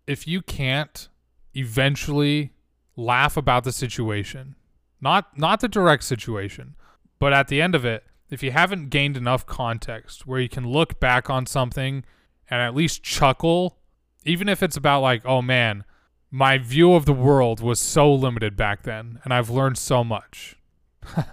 if 0.06 0.26
you 0.26 0.42
can't 0.42 1.08
eventually 1.54 2.52
laugh 2.96 3.36
about 3.36 3.64
the 3.64 3.72
situation, 3.72 4.56
not 5.00 5.38
not 5.38 5.60
the 5.60 5.68
direct 5.68 6.04
situation, 6.04 6.76
but 7.18 7.32
at 7.32 7.48
the 7.48 7.60
end 7.60 7.74
of 7.74 7.84
it, 7.84 8.04
if 8.30 8.42
you 8.42 8.52
haven't 8.52 8.90
gained 8.90 9.16
enough 9.16 9.46
context 9.46 10.26
where 10.26 10.40
you 10.40 10.48
can 10.48 10.68
look 10.68 10.98
back 11.00 11.30
on 11.30 11.46
something 11.46 12.04
and 12.50 12.60
at 12.60 12.74
least 12.74 13.02
chuckle, 13.02 13.78
even 14.24 14.48
if 14.48 14.62
it's 14.62 14.76
about 14.76 15.00
like, 15.00 15.24
oh 15.24 15.42
man, 15.42 15.84
my 16.30 16.58
view 16.58 16.94
of 16.94 17.06
the 17.06 17.12
world 17.12 17.60
was 17.60 17.78
so 17.78 18.12
limited 18.12 18.56
back 18.56 18.82
then 18.82 19.20
and 19.24 19.32
I've 19.32 19.50
learned 19.50 19.78
so 19.78 20.02
much. 20.02 20.56
I, 21.16 21.24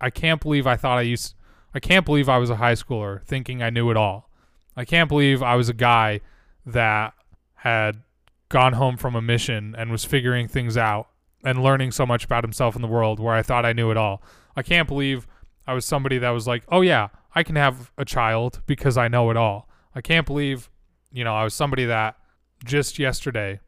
I 0.00 0.10
can't 0.10 0.40
believe 0.40 0.66
I 0.66 0.76
thought 0.76 0.98
I 0.98 1.02
used 1.02 1.34
I 1.74 1.80
can't 1.80 2.06
believe 2.06 2.28
I 2.28 2.38
was 2.38 2.50
a 2.50 2.56
high 2.56 2.72
schooler 2.72 3.22
thinking 3.24 3.62
I 3.62 3.70
knew 3.70 3.90
it 3.90 3.96
all. 3.96 4.30
I 4.76 4.84
can't 4.84 5.08
believe 5.08 5.42
I 5.42 5.54
was 5.54 5.68
a 5.68 5.74
guy 5.74 6.20
that 6.64 7.12
had 7.56 8.02
gone 8.48 8.74
home 8.74 8.96
from 8.96 9.14
a 9.14 9.22
mission 9.22 9.74
and 9.76 9.90
was 9.90 10.04
figuring 10.04 10.48
things 10.48 10.76
out 10.76 11.08
and 11.44 11.62
learning 11.62 11.92
so 11.92 12.06
much 12.06 12.24
about 12.24 12.44
himself 12.44 12.74
in 12.74 12.82
the 12.82 12.88
world 12.88 13.20
where 13.20 13.34
I 13.34 13.42
thought 13.42 13.64
I 13.66 13.72
knew 13.72 13.90
it 13.90 13.96
all. 13.96 14.22
I 14.56 14.62
can't 14.62 14.88
believe 14.88 15.26
I 15.66 15.74
was 15.74 15.84
somebody 15.84 16.18
that 16.18 16.30
was 16.30 16.46
like, 16.46 16.64
"Oh 16.68 16.80
yeah, 16.80 17.08
I 17.34 17.42
can 17.42 17.56
have 17.56 17.92
a 17.98 18.04
child 18.04 18.62
because 18.66 18.96
I 18.96 19.08
know 19.08 19.30
it 19.30 19.36
all." 19.36 19.68
I 19.94 20.00
can't 20.00 20.26
believe, 20.26 20.70
you 21.12 21.24
know, 21.24 21.34
I 21.34 21.44
was 21.44 21.54
somebody 21.54 21.84
that 21.86 22.16
just 22.64 22.98
yesterday 22.98 23.60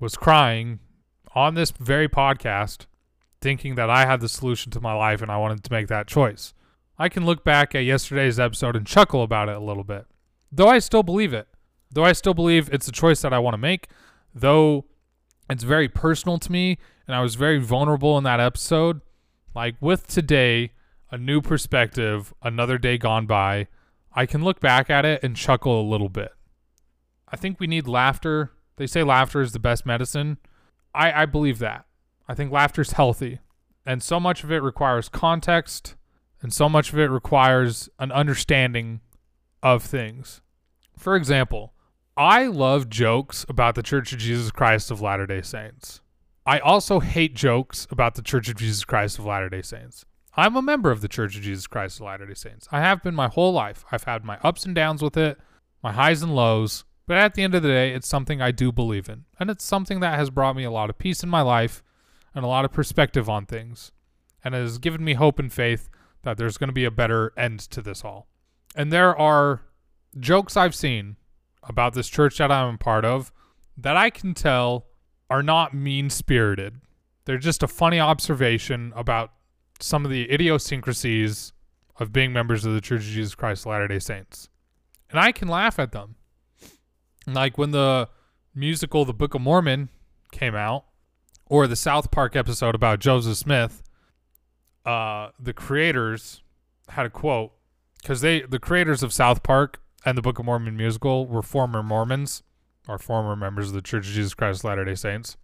was 0.00 0.16
crying 0.16 0.80
on 1.34 1.54
this 1.54 1.70
very 1.70 2.08
podcast 2.08 2.86
thinking 3.40 3.74
that 3.74 3.90
I 3.90 4.06
had 4.06 4.20
the 4.20 4.28
solution 4.28 4.70
to 4.72 4.80
my 4.80 4.94
life 4.94 5.22
and 5.22 5.30
I 5.30 5.36
wanted 5.36 5.64
to 5.64 5.72
make 5.72 5.88
that 5.88 6.06
choice. 6.06 6.54
I 6.98 7.08
can 7.08 7.24
look 7.24 7.44
back 7.44 7.74
at 7.74 7.80
yesterday's 7.80 8.38
episode 8.38 8.76
and 8.76 8.86
chuckle 8.86 9.22
about 9.22 9.48
it 9.48 9.56
a 9.56 9.60
little 9.60 9.84
bit. 9.84 10.06
Though 10.50 10.68
I 10.68 10.78
still 10.78 11.02
believe 11.02 11.32
it. 11.32 11.48
Though 11.92 12.04
I 12.04 12.12
still 12.12 12.34
believe 12.34 12.70
it's 12.72 12.88
a 12.88 12.92
choice 12.92 13.20
that 13.22 13.32
I 13.32 13.38
want 13.38 13.54
to 13.54 13.58
make, 13.58 13.88
though 14.34 14.86
it's 15.50 15.64
very 15.64 15.88
personal 15.88 16.38
to 16.38 16.50
me 16.50 16.78
and 17.06 17.14
I 17.14 17.20
was 17.20 17.34
very 17.34 17.58
vulnerable 17.58 18.16
in 18.16 18.24
that 18.24 18.40
episode, 18.40 19.02
like 19.54 19.76
with 19.80 20.06
today, 20.06 20.72
a 21.10 21.18
new 21.18 21.42
perspective, 21.42 22.32
another 22.42 22.78
day 22.78 22.96
gone 22.96 23.26
by, 23.26 23.68
I 24.14 24.24
can 24.24 24.42
look 24.42 24.60
back 24.60 24.88
at 24.88 25.04
it 25.04 25.22
and 25.22 25.36
chuckle 25.36 25.80
a 25.80 25.88
little 25.88 26.08
bit. 26.08 26.32
I 27.28 27.36
think 27.36 27.60
we 27.60 27.66
need 27.66 27.86
laughter. 27.86 28.52
They 28.76 28.86
say 28.86 29.02
laughter 29.02 29.42
is 29.42 29.52
the 29.52 29.58
best 29.58 29.84
medicine. 29.84 30.38
I, 30.94 31.22
I 31.22 31.26
believe 31.26 31.58
that. 31.58 31.84
I 32.28 32.34
think 32.34 32.50
laughter 32.52 32.82
is 32.82 32.92
healthy. 32.92 33.40
And 33.84 34.02
so 34.02 34.20
much 34.20 34.44
of 34.44 34.52
it 34.52 34.62
requires 34.62 35.08
context, 35.08 35.96
and 36.40 36.52
so 36.52 36.68
much 36.68 36.92
of 36.92 36.98
it 36.98 37.10
requires 37.10 37.88
an 37.98 38.12
understanding 38.12 39.00
of 39.62 39.82
things. 39.82 40.40
For 40.96 41.16
example, 41.16 41.71
I 42.16 42.46
love 42.46 42.90
jokes 42.90 43.46
about 43.48 43.74
the 43.74 43.82
Church 43.82 44.12
of 44.12 44.18
Jesus 44.18 44.50
Christ 44.50 44.90
of 44.90 45.00
Latter 45.00 45.26
day 45.26 45.40
Saints. 45.40 46.02
I 46.44 46.58
also 46.58 47.00
hate 47.00 47.34
jokes 47.34 47.86
about 47.90 48.16
the 48.16 48.22
Church 48.22 48.50
of 48.50 48.56
Jesus 48.56 48.84
Christ 48.84 49.18
of 49.18 49.24
Latter 49.24 49.48
day 49.48 49.62
Saints. 49.62 50.04
I'm 50.36 50.54
a 50.54 50.60
member 50.60 50.90
of 50.90 51.00
the 51.00 51.08
Church 51.08 51.36
of 51.36 51.42
Jesus 51.42 51.66
Christ 51.66 52.00
of 52.00 52.04
Latter 52.04 52.26
day 52.26 52.34
Saints. 52.34 52.68
I 52.70 52.80
have 52.80 53.02
been 53.02 53.14
my 53.14 53.28
whole 53.28 53.54
life. 53.54 53.86
I've 53.90 54.04
had 54.04 54.24
my 54.24 54.38
ups 54.42 54.66
and 54.66 54.74
downs 54.74 55.00
with 55.00 55.16
it, 55.16 55.38
my 55.82 55.92
highs 55.92 56.20
and 56.20 56.36
lows, 56.36 56.84
but 57.06 57.16
at 57.16 57.32
the 57.32 57.42
end 57.42 57.54
of 57.54 57.62
the 57.62 57.70
day, 57.70 57.94
it's 57.94 58.08
something 58.08 58.42
I 58.42 58.50
do 58.50 58.72
believe 58.72 59.08
in. 59.08 59.24
And 59.40 59.48
it's 59.48 59.64
something 59.64 60.00
that 60.00 60.18
has 60.18 60.28
brought 60.28 60.54
me 60.54 60.64
a 60.64 60.70
lot 60.70 60.90
of 60.90 60.98
peace 60.98 61.22
in 61.22 61.30
my 61.30 61.40
life 61.40 61.82
and 62.34 62.44
a 62.44 62.48
lot 62.48 62.66
of 62.66 62.72
perspective 62.72 63.30
on 63.30 63.46
things. 63.46 63.90
And 64.44 64.52
has 64.52 64.76
given 64.76 65.02
me 65.02 65.14
hope 65.14 65.38
and 65.38 65.50
faith 65.50 65.88
that 66.24 66.36
there's 66.36 66.58
going 66.58 66.68
to 66.68 66.74
be 66.74 66.84
a 66.84 66.90
better 66.90 67.32
end 67.38 67.60
to 67.60 67.80
this 67.80 68.04
all. 68.04 68.26
And 68.76 68.92
there 68.92 69.16
are 69.16 69.62
jokes 70.20 70.58
I've 70.58 70.74
seen 70.74 71.16
about 71.62 71.94
this 71.94 72.08
church 72.08 72.38
that 72.38 72.50
I'm 72.50 72.74
a 72.74 72.78
part 72.78 73.04
of 73.04 73.32
that 73.76 73.96
I 73.96 74.10
can 74.10 74.34
tell 74.34 74.86
are 75.30 75.42
not 75.42 75.74
mean 75.74 76.10
spirited. 76.10 76.80
They're 77.24 77.38
just 77.38 77.62
a 77.62 77.68
funny 77.68 78.00
observation 78.00 78.92
about 78.96 79.32
some 79.80 80.04
of 80.04 80.10
the 80.10 80.30
idiosyncrasies 80.30 81.52
of 81.98 82.12
being 82.12 82.32
members 82.32 82.64
of 82.64 82.74
the 82.74 82.80
Church 82.80 83.00
of 83.00 83.06
Jesus 83.06 83.34
Christ 83.34 83.62
of 83.62 83.70
Latter 83.70 83.88
day 83.88 83.98
Saints. 83.98 84.48
And 85.10 85.20
I 85.20 85.32
can 85.32 85.48
laugh 85.48 85.78
at 85.78 85.92
them. 85.92 86.16
Like 87.26 87.56
when 87.56 87.70
the 87.70 88.08
musical 88.54 89.04
The 89.04 89.14
Book 89.14 89.34
of 89.34 89.40
Mormon 89.40 89.90
came 90.32 90.54
out, 90.54 90.84
or 91.46 91.66
the 91.66 91.76
South 91.76 92.10
Park 92.10 92.34
episode 92.34 92.74
about 92.74 92.98
Joseph 92.98 93.36
Smith, 93.36 93.82
uh, 94.86 95.28
the 95.38 95.52
creators 95.52 96.42
had 96.88 97.06
a 97.06 97.10
quote 97.10 97.52
because 98.00 98.22
they 98.22 98.40
the 98.40 98.58
creators 98.58 99.02
of 99.02 99.12
South 99.12 99.42
Park 99.42 99.80
and 100.04 100.18
the 100.18 100.22
Book 100.22 100.38
of 100.38 100.44
Mormon 100.44 100.76
musical 100.76 101.26
were 101.26 101.42
former 101.42 101.82
Mormons 101.82 102.42
or 102.88 102.98
former 102.98 103.36
members 103.36 103.68
of 103.68 103.74
the 103.74 103.82
Church 103.82 104.08
of 104.08 104.14
Jesus 104.14 104.34
Christ 104.34 104.60
of 104.60 104.64
Latter-day 104.64 104.94
Saints. 104.94 105.36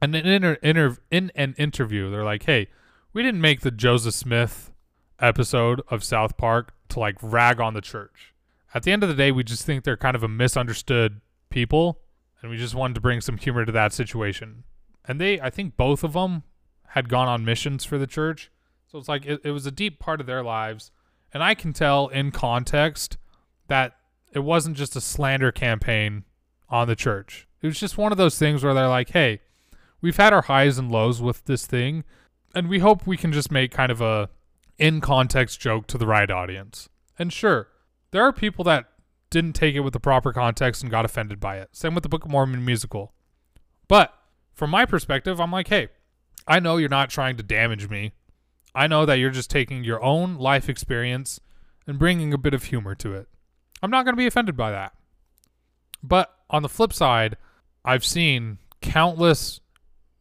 And 0.00 0.14
in, 0.14 0.26
inter, 0.26 0.58
inter, 0.62 0.96
in 1.10 1.32
an 1.34 1.54
interview, 1.58 2.10
they're 2.10 2.24
like, 2.24 2.44
"Hey, 2.44 2.68
we 3.12 3.22
didn't 3.22 3.40
make 3.40 3.60
the 3.60 3.70
Joseph 3.70 4.14
Smith 4.14 4.70
episode 5.18 5.80
of 5.88 6.04
South 6.04 6.36
Park 6.36 6.74
to 6.90 7.00
like 7.00 7.16
rag 7.22 7.60
on 7.60 7.74
the 7.74 7.80
church. 7.80 8.34
At 8.74 8.82
the 8.82 8.92
end 8.92 9.02
of 9.02 9.08
the 9.08 9.14
day, 9.14 9.32
we 9.32 9.44
just 9.44 9.64
think 9.64 9.84
they're 9.84 9.96
kind 9.96 10.16
of 10.16 10.22
a 10.22 10.28
misunderstood 10.28 11.20
people, 11.48 12.00
and 12.42 12.50
we 12.50 12.56
just 12.56 12.74
wanted 12.74 12.94
to 12.94 13.00
bring 13.00 13.20
some 13.20 13.38
humor 13.38 13.64
to 13.64 13.72
that 13.72 13.92
situation." 13.92 14.64
And 15.06 15.20
they, 15.20 15.40
I 15.40 15.50
think, 15.50 15.76
both 15.76 16.02
of 16.02 16.14
them 16.14 16.42
had 16.88 17.08
gone 17.08 17.28
on 17.28 17.44
missions 17.44 17.84
for 17.84 17.98
the 17.98 18.06
church, 18.06 18.50
so 18.86 18.98
it's 18.98 19.08
like 19.08 19.26
it, 19.26 19.40
it 19.44 19.50
was 19.50 19.66
a 19.66 19.70
deep 19.70 19.98
part 19.98 20.20
of 20.20 20.26
their 20.26 20.42
lives, 20.42 20.90
and 21.32 21.42
I 21.42 21.54
can 21.54 21.72
tell 21.72 22.08
in 22.08 22.30
context 22.30 23.18
that 23.68 23.96
it 24.34 24.40
wasn't 24.40 24.76
just 24.76 24.96
a 24.96 25.00
slander 25.00 25.52
campaign 25.52 26.24
on 26.68 26.88
the 26.88 26.96
church. 26.96 27.46
It 27.62 27.68
was 27.68 27.78
just 27.78 27.96
one 27.96 28.12
of 28.12 28.18
those 28.18 28.38
things 28.38 28.62
where 28.62 28.74
they're 28.74 28.88
like, 28.88 29.10
hey, 29.10 29.40
we've 30.00 30.16
had 30.16 30.32
our 30.32 30.42
highs 30.42 30.76
and 30.76 30.90
lows 30.90 31.22
with 31.22 31.44
this 31.44 31.66
thing, 31.66 32.04
and 32.54 32.68
we 32.68 32.80
hope 32.80 33.06
we 33.06 33.16
can 33.16 33.32
just 33.32 33.50
make 33.50 33.70
kind 33.70 33.92
of 33.92 34.00
a 34.00 34.28
in 34.76 35.00
context 35.00 35.60
joke 35.60 35.86
to 35.86 35.96
the 35.96 36.06
right 36.06 36.30
audience. 36.30 36.88
And 37.18 37.32
sure, 37.32 37.68
there 38.10 38.22
are 38.22 38.32
people 38.32 38.64
that 38.64 38.86
didn't 39.30 39.54
take 39.54 39.74
it 39.74 39.80
with 39.80 39.92
the 39.92 40.00
proper 40.00 40.32
context 40.32 40.82
and 40.82 40.90
got 40.90 41.04
offended 41.04 41.40
by 41.40 41.58
it. 41.58 41.70
Same 41.72 41.94
with 41.94 42.02
the 42.02 42.08
Book 42.08 42.24
of 42.24 42.30
Mormon 42.30 42.64
musical. 42.64 43.12
But 43.88 44.12
from 44.52 44.70
my 44.70 44.84
perspective, 44.84 45.40
I'm 45.40 45.52
like, 45.52 45.68
hey, 45.68 45.88
I 46.46 46.60
know 46.60 46.76
you're 46.76 46.88
not 46.88 47.10
trying 47.10 47.36
to 47.36 47.42
damage 47.42 47.88
me. 47.88 48.12
I 48.74 48.86
know 48.88 49.06
that 49.06 49.18
you're 49.18 49.30
just 49.30 49.50
taking 49.50 49.84
your 49.84 50.02
own 50.02 50.36
life 50.36 50.68
experience 50.68 51.40
and 51.86 51.98
bringing 51.98 52.32
a 52.32 52.38
bit 52.38 52.54
of 52.54 52.64
humor 52.64 52.94
to 52.96 53.14
it. 53.14 53.28
I'm 53.84 53.90
not 53.90 54.06
going 54.06 54.14
to 54.14 54.18
be 54.18 54.26
offended 54.26 54.56
by 54.56 54.70
that. 54.70 54.94
But 56.02 56.34
on 56.48 56.62
the 56.62 56.70
flip 56.70 56.90
side, 56.90 57.36
I've 57.84 58.02
seen 58.02 58.56
countless 58.80 59.60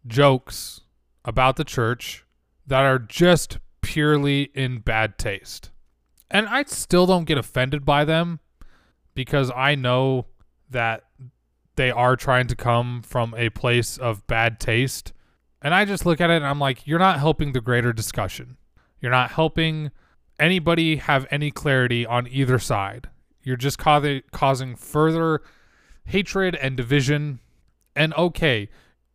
jokes 0.05 0.81
about 1.23 1.55
the 1.55 1.63
church 1.63 2.25
that 2.67 2.81
are 2.81 2.99
just 2.99 3.59
purely 3.79 4.51
in 4.53 4.79
bad 4.79 5.17
taste. 5.17 5.71
And 6.29 6.45
I 6.47 6.63
still 6.63 7.05
don't 7.05 7.23
get 7.23 7.37
offended 7.37 7.85
by 7.85 8.03
them 8.03 8.41
because 9.15 9.49
I 9.55 9.75
know 9.75 10.25
that 10.69 11.05
they 11.77 11.89
are 11.89 12.17
trying 12.17 12.47
to 12.47 12.57
come 12.57 13.01
from 13.01 13.33
a 13.37 13.49
place 13.49 13.97
of 13.97 14.27
bad 14.27 14.59
taste. 14.59 15.13
And 15.61 15.73
I 15.73 15.85
just 15.85 16.05
look 16.05 16.19
at 16.19 16.29
it 16.29 16.35
and 16.35 16.45
I'm 16.45 16.59
like, 16.59 16.85
you're 16.85 16.99
not 16.99 17.17
helping 17.17 17.53
the 17.53 17.61
greater 17.61 17.93
discussion. 17.93 18.57
You're 18.99 19.11
not 19.11 19.31
helping 19.31 19.91
anybody 20.37 20.97
have 20.97 21.25
any 21.31 21.49
clarity 21.49 22.05
on 22.05 22.27
either 22.27 22.59
side. 22.59 23.07
You're 23.43 23.57
just 23.57 23.77
ca- 23.77 24.21
causing 24.31 24.75
further 24.75 25.41
hatred 26.05 26.55
and 26.55 26.75
division. 26.75 27.39
And 27.95 28.13
okay, 28.15 28.69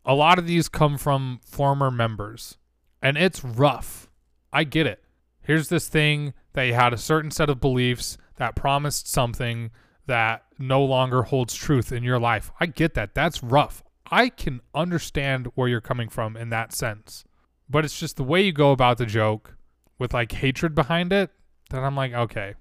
a 0.05 0.15
lot 0.15 0.39
of 0.39 0.47
these 0.47 0.69
come 0.69 0.99
from 0.99 1.41
former 1.45 1.91
members, 1.91 2.57
and 3.03 3.17
it's 3.17 3.45
rough. 3.45 4.09
I 4.53 4.65
get 4.65 4.87
it. 4.87 5.03
here's 5.43 5.69
this 5.69 5.89
thing 5.89 6.35
that 6.53 6.65
you 6.65 6.75
had 6.75 6.93
a 6.93 6.99
certain 6.99 7.31
set 7.31 7.51
of 7.51 7.61
beliefs 7.61 8.17
that 8.37 8.57
promised 8.57 9.11
something 9.11 9.71
that 10.07 10.45
no 10.59 10.83
longer 10.83 11.25
holds 11.25 11.55
truth 11.55 11.93
in 11.93 12.03
your 12.03 12.19
life. 12.19 12.51
I 12.59 12.67
get 12.67 12.95
that. 12.95 13.15
That's 13.15 13.43
rough. 13.43 13.83
I 14.11 14.31
can 14.31 14.61
understand 14.75 15.49
where 15.55 15.69
you're 15.69 15.81
coming 15.81 16.09
from 16.09 16.37
in 16.37 16.49
that 16.51 16.75
sense. 16.75 17.25
But 17.69 17.85
it's 17.85 17.99
just 17.99 18.17
the 18.17 18.25
way 18.25 18.43
you 18.43 18.53
go 18.53 18.73
about 18.73 18.97
the 18.97 19.07
joke 19.07 19.55
with 19.99 20.15
like 20.15 20.33
hatred 20.33 20.75
behind 20.75 21.13
it 21.13 21.31
that 21.71 21.85
I'm 21.85 21.97
like, 21.97 22.15
okay, 22.15 22.55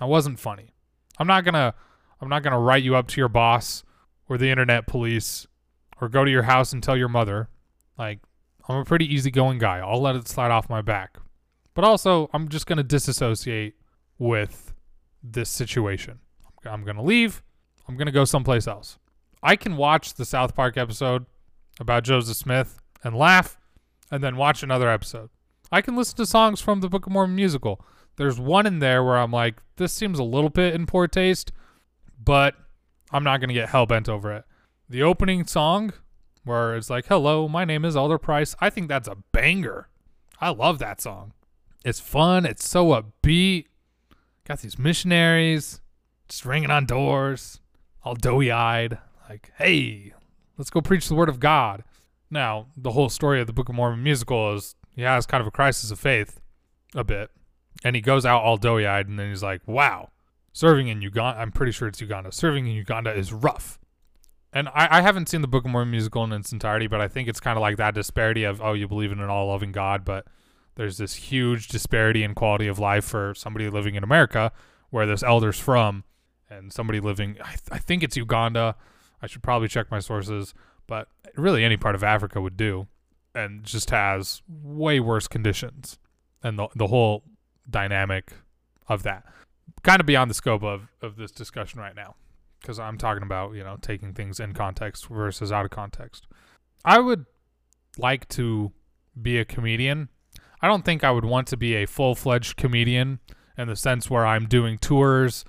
that 0.00 0.08
wasn't 0.08 0.40
funny. 0.40 0.74
I'm 1.18 1.26
not 1.26 1.44
going 1.44 1.54
to 1.54 1.74
I'm 2.20 2.28
not 2.28 2.42
to 2.42 2.58
write 2.58 2.82
you 2.82 2.96
up 2.96 3.08
to 3.08 3.20
your 3.20 3.28
boss 3.28 3.84
or 4.28 4.38
the 4.38 4.50
internet 4.50 4.86
police 4.86 5.46
or 6.00 6.08
go 6.08 6.24
to 6.24 6.30
your 6.30 6.42
house 6.42 6.72
and 6.72 6.82
tell 6.82 6.96
your 6.96 7.08
mother. 7.08 7.48
Like 7.96 8.20
I'm 8.68 8.76
a 8.76 8.84
pretty 8.84 9.12
easygoing 9.12 9.58
guy. 9.58 9.78
I'll 9.78 10.00
let 10.00 10.16
it 10.16 10.28
slide 10.28 10.50
off 10.50 10.68
my 10.68 10.82
back. 10.82 11.18
But 11.74 11.84
also, 11.84 12.28
I'm 12.32 12.48
just 12.48 12.66
going 12.66 12.78
to 12.78 12.82
disassociate 12.82 13.76
with 14.18 14.74
this 15.22 15.48
situation. 15.48 16.18
I'm 16.64 16.82
going 16.84 16.96
to 16.96 17.02
leave. 17.02 17.42
I'm 17.86 17.96
going 17.96 18.06
to 18.06 18.12
go 18.12 18.24
someplace 18.24 18.66
else. 18.66 18.98
I 19.42 19.56
can 19.56 19.76
watch 19.76 20.14
the 20.14 20.24
South 20.24 20.54
Park 20.54 20.76
episode 20.76 21.26
about 21.78 22.02
Joseph 22.02 22.36
Smith 22.36 22.80
and 23.04 23.16
laugh 23.16 23.58
and 24.10 24.22
then 24.22 24.36
watch 24.36 24.62
another 24.62 24.90
episode. 24.90 25.30
I 25.70 25.80
can 25.80 25.96
listen 25.96 26.16
to 26.16 26.26
songs 26.26 26.60
from 26.60 26.80
the 26.80 26.88
Book 26.88 27.06
of 27.06 27.12
Mormon 27.12 27.36
musical. 27.36 27.80
There's 28.18 28.40
one 28.40 28.66
in 28.66 28.80
there 28.80 29.04
where 29.04 29.16
I'm 29.16 29.30
like, 29.30 29.62
this 29.76 29.92
seems 29.92 30.18
a 30.18 30.24
little 30.24 30.50
bit 30.50 30.74
in 30.74 30.86
poor 30.86 31.06
taste, 31.06 31.52
but 32.22 32.56
I'm 33.12 33.22
not 33.22 33.38
going 33.38 33.48
to 33.48 33.54
get 33.54 33.68
hell 33.68 33.86
bent 33.86 34.08
over 34.08 34.32
it. 34.32 34.44
The 34.88 35.04
opening 35.04 35.46
song, 35.46 35.92
where 36.44 36.76
it's 36.76 36.90
like, 36.90 37.06
hello, 37.06 37.46
my 37.46 37.64
name 37.64 37.84
is 37.84 37.96
Elder 37.96 38.18
Price, 38.18 38.56
I 38.60 38.70
think 38.70 38.88
that's 38.88 39.06
a 39.06 39.18
banger. 39.30 39.88
I 40.40 40.50
love 40.50 40.80
that 40.80 41.00
song. 41.00 41.32
It's 41.84 42.00
fun. 42.00 42.44
It's 42.44 42.68
so 42.68 42.88
upbeat. 42.88 43.66
Got 44.44 44.60
these 44.62 44.80
missionaries 44.80 45.80
just 46.28 46.44
ringing 46.44 46.72
on 46.72 46.86
doors, 46.86 47.60
all 48.02 48.16
doughy 48.16 48.50
eyed, 48.50 48.98
like, 49.30 49.52
hey, 49.58 50.12
let's 50.56 50.70
go 50.70 50.80
preach 50.80 51.06
the 51.06 51.14
word 51.14 51.28
of 51.28 51.38
God. 51.38 51.84
Now, 52.32 52.66
the 52.76 52.90
whole 52.90 53.10
story 53.10 53.40
of 53.40 53.46
the 53.46 53.52
Book 53.52 53.68
of 53.68 53.76
Mormon 53.76 54.02
musical 54.02 54.54
is 54.56 54.74
he 54.96 55.02
has 55.02 55.24
kind 55.24 55.40
of 55.40 55.46
a 55.46 55.52
crisis 55.52 55.92
of 55.92 56.00
faith 56.00 56.40
a 56.96 57.04
bit. 57.04 57.30
And 57.84 57.94
he 57.94 58.02
goes 58.02 58.26
out 58.26 58.42
all 58.42 58.56
doughy 58.56 58.86
eyed 58.86 59.08
and 59.08 59.18
then 59.18 59.28
he's 59.28 59.42
like, 59.42 59.62
wow, 59.66 60.10
serving 60.52 60.88
in 60.88 61.00
Uganda, 61.02 61.40
I'm 61.40 61.52
pretty 61.52 61.72
sure 61.72 61.86
it's 61.86 62.00
Uganda, 62.00 62.32
serving 62.32 62.66
in 62.66 62.72
Uganda 62.72 63.12
is 63.14 63.32
rough. 63.32 63.78
And 64.52 64.68
I, 64.70 64.98
I 64.98 65.00
haven't 65.02 65.28
seen 65.28 65.42
the 65.42 65.48
Book 65.48 65.64
of 65.64 65.70
Mormon 65.70 65.90
musical 65.90 66.24
in 66.24 66.32
its 66.32 66.52
entirety, 66.52 66.86
but 66.86 67.00
I 67.00 67.06
think 67.06 67.28
it's 67.28 67.38
kind 67.38 67.56
of 67.56 67.60
like 67.60 67.76
that 67.76 67.94
disparity 67.94 68.44
of, 68.44 68.60
oh, 68.60 68.72
you 68.72 68.88
believe 68.88 69.12
in 69.12 69.20
an 69.20 69.28
all 69.28 69.48
loving 69.48 69.72
God, 69.72 70.04
but 70.04 70.26
there's 70.74 70.96
this 70.96 71.14
huge 71.14 71.68
disparity 71.68 72.24
in 72.24 72.34
quality 72.34 72.66
of 72.66 72.78
life 72.78 73.04
for 73.04 73.34
somebody 73.34 73.68
living 73.68 73.94
in 73.94 74.02
America, 74.02 74.52
where 74.90 75.06
this 75.06 75.22
elder's 75.22 75.58
from, 75.60 76.04
and 76.48 76.72
somebody 76.72 76.98
living, 76.98 77.36
I, 77.42 77.50
th- 77.50 77.68
I 77.70 77.78
think 77.78 78.02
it's 78.02 78.16
Uganda. 78.16 78.74
I 79.20 79.26
should 79.26 79.42
probably 79.42 79.68
check 79.68 79.90
my 79.90 79.98
sources, 79.98 80.54
but 80.86 81.08
really 81.36 81.62
any 81.62 81.76
part 81.76 81.94
of 81.94 82.02
Africa 82.02 82.40
would 82.40 82.56
do, 82.56 82.86
and 83.34 83.64
just 83.64 83.90
has 83.90 84.42
way 84.48 84.98
worse 84.98 85.28
conditions, 85.28 85.98
and 86.42 86.58
the 86.58 86.68
the 86.74 86.86
whole 86.86 87.24
dynamic 87.68 88.32
of 88.88 89.02
that, 89.02 89.24
kind 89.82 90.00
of 90.00 90.06
beyond 90.06 90.30
the 90.30 90.34
scope 90.34 90.62
of 90.62 90.88
of 91.02 91.16
this 91.16 91.30
discussion 91.30 91.80
right 91.80 91.94
now, 91.94 92.14
because 92.60 92.78
I'm 92.78 92.98
talking 92.98 93.22
about 93.22 93.54
you 93.54 93.64
know 93.64 93.76
taking 93.80 94.12
things 94.12 94.40
in 94.40 94.52
context 94.52 95.06
versus 95.08 95.52
out 95.52 95.64
of 95.64 95.70
context. 95.70 96.26
I 96.84 96.98
would 96.98 97.26
like 97.96 98.28
to 98.30 98.72
be 99.20 99.38
a 99.38 99.44
comedian. 99.44 100.08
I 100.60 100.68
don't 100.68 100.84
think 100.84 101.04
I 101.04 101.10
would 101.10 101.24
want 101.24 101.48
to 101.48 101.56
be 101.56 101.74
a 101.74 101.86
full 101.86 102.14
fledged 102.14 102.56
comedian 102.56 103.20
in 103.56 103.68
the 103.68 103.76
sense 103.76 104.08
where 104.08 104.26
I'm 104.26 104.46
doing 104.46 104.78
tours 104.78 105.44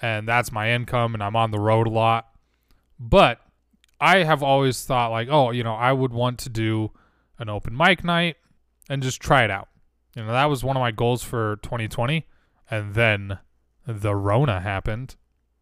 and 0.00 0.28
that's 0.28 0.52
my 0.52 0.70
income 0.70 1.14
and 1.14 1.22
I'm 1.22 1.36
on 1.36 1.50
the 1.50 1.58
road 1.58 1.86
a 1.86 1.90
lot. 1.90 2.28
But 2.98 3.40
I 4.00 4.24
have 4.24 4.42
always 4.42 4.84
thought 4.84 5.10
like, 5.10 5.28
oh, 5.30 5.50
you 5.50 5.62
know, 5.62 5.74
I 5.74 5.92
would 5.92 6.12
want 6.12 6.38
to 6.40 6.48
do 6.48 6.92
an 7.38 7.48
open 7.48 7.76
mic 7.76 8.04
night 8.04 8.36
and 8.88 9.02
just 9.02 9.20
try 9.20 9.44
it 9.44 9.50
out. 9.50 9.68
You 10.14 10.24
know, 10.24 10.32
that 10.32 10.46
was 10.46 10.62
one 10.62 10.76
of 10.76 10.80
my 10.80 10.90
goals 10.90 11.22
for 11.22 11.56
2020 11.62 12.26
and 12.70 12.94
then 12.94 13.38
the 13.86 14.14
Rona 14.14 14.60
happened. 14.60 15.16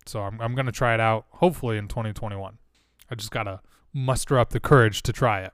So 0.06 0.22
I'm 0.22 0.40
I'm 0.40 0.54
going 0.54 0.66
to 0.66 0.72
try 0.72 0.94
it 0.94 1.00
out 1.00 1.26
hopefully 1.30 1.78
in 1.78 1.88
2021. 1.88 2.58
I 3.10 3.14
just 3.14 3.30
got 3.30 3.44
to 3.44 3.60
muster 3.92 4.38
up 4.38 4.50
the 4.50 4.60
courage 4.60 5.02
to 5.02 5.12
try 5.12 5.42
it 5.42 5.52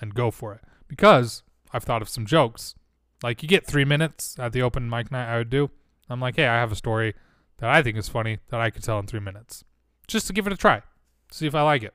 and 0.00 0.14
go 0.14 0.30
for 0.30 0.54
it 0.54 0.60
because 0.86 1.42
I've 1.72 1.84
thought 1.84 2.02
of 2.02 2.08
some 2.08 2.26
jokes. 2.26 2.74
Like 3.22 3.42
you 3.42 3.48
get 3.48 3.66
3 3.66 3.84
minutes 3.84 4.36
at 4.38 4.52
the 4.52 4.62
open 4.62 4.88
mic 4.88 5.10
night 5.10 5.32
I 5.32 5.38
would 5.38 5.50
do. 5.50 5.70
I'm 6.08 6.20
like, 6.20 6.36
"Hey, 6.36 6.46
I 6.46 6.54
have 6.54 6.72
a 6.72 6.76
story 6.76 7.14
that 7.58 7.70
I 7.70 7.82
think 7.82 7.96
is 7.96 8.08
funny 8.08 8.38
that 8.48 8.60
I 8.60 8.70
could 8.70 8.82
tell 8.82 8.98
in 8.98 9.06
three 9.06 9.20
minutes, 9.20 9.64
just 10.06 10.26
to 10.28 10.32
give 10.32 10.46
it 10.46 10.52
a 10.52 10.56
try, 10.56 10.82
see 11.30 11.46
if 11.46 11.54
I 11.54 11.62
like 11.62 11.82
it. 11.82 11.94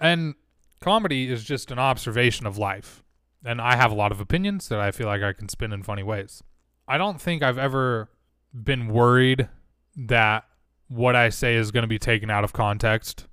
And 0.00 0.34
comedy 0.80 1.30
is 1.30 1.44
just 1.44 1.70
an 1.70 1.78
observation 1.78 2.46
of 2.46 2.58
life, 2.58 3.02
and 3.44 3.60
I 3.60 3.76
have 3.76 3.92
a 3.92 3.94
lot 3.94 4.12
of 4.12 4.20
opinions 4.20 4.68
that 4.68 4.80
I 4.80 4.90
feel 4.90 5.06
like 5.06 5.22
I 5.22 5.32
can 5.32 5.48
spin 5.48 5.72
in 5.72 5.82
funny 5.82 6.02
ways. 6.02 6.42
I 6.86 6.98
don't 6.98 7.20
think 7.20 7.42
I've 7.42 7.58
ever 7.58 8.10
been 8.52 8.88
worried 8.88 9.48
that 9.96 10.44
what 10.88 11.14
I 11.14 11.28
say 11.28 11.54
is 11.54 11.70
going 11.70 11.82
to 11.82 11.88
be 11.88 11.98
taken 11.98 12.30
out 12.30 12.44
of 12.44 12.52
context, 12.52 13.26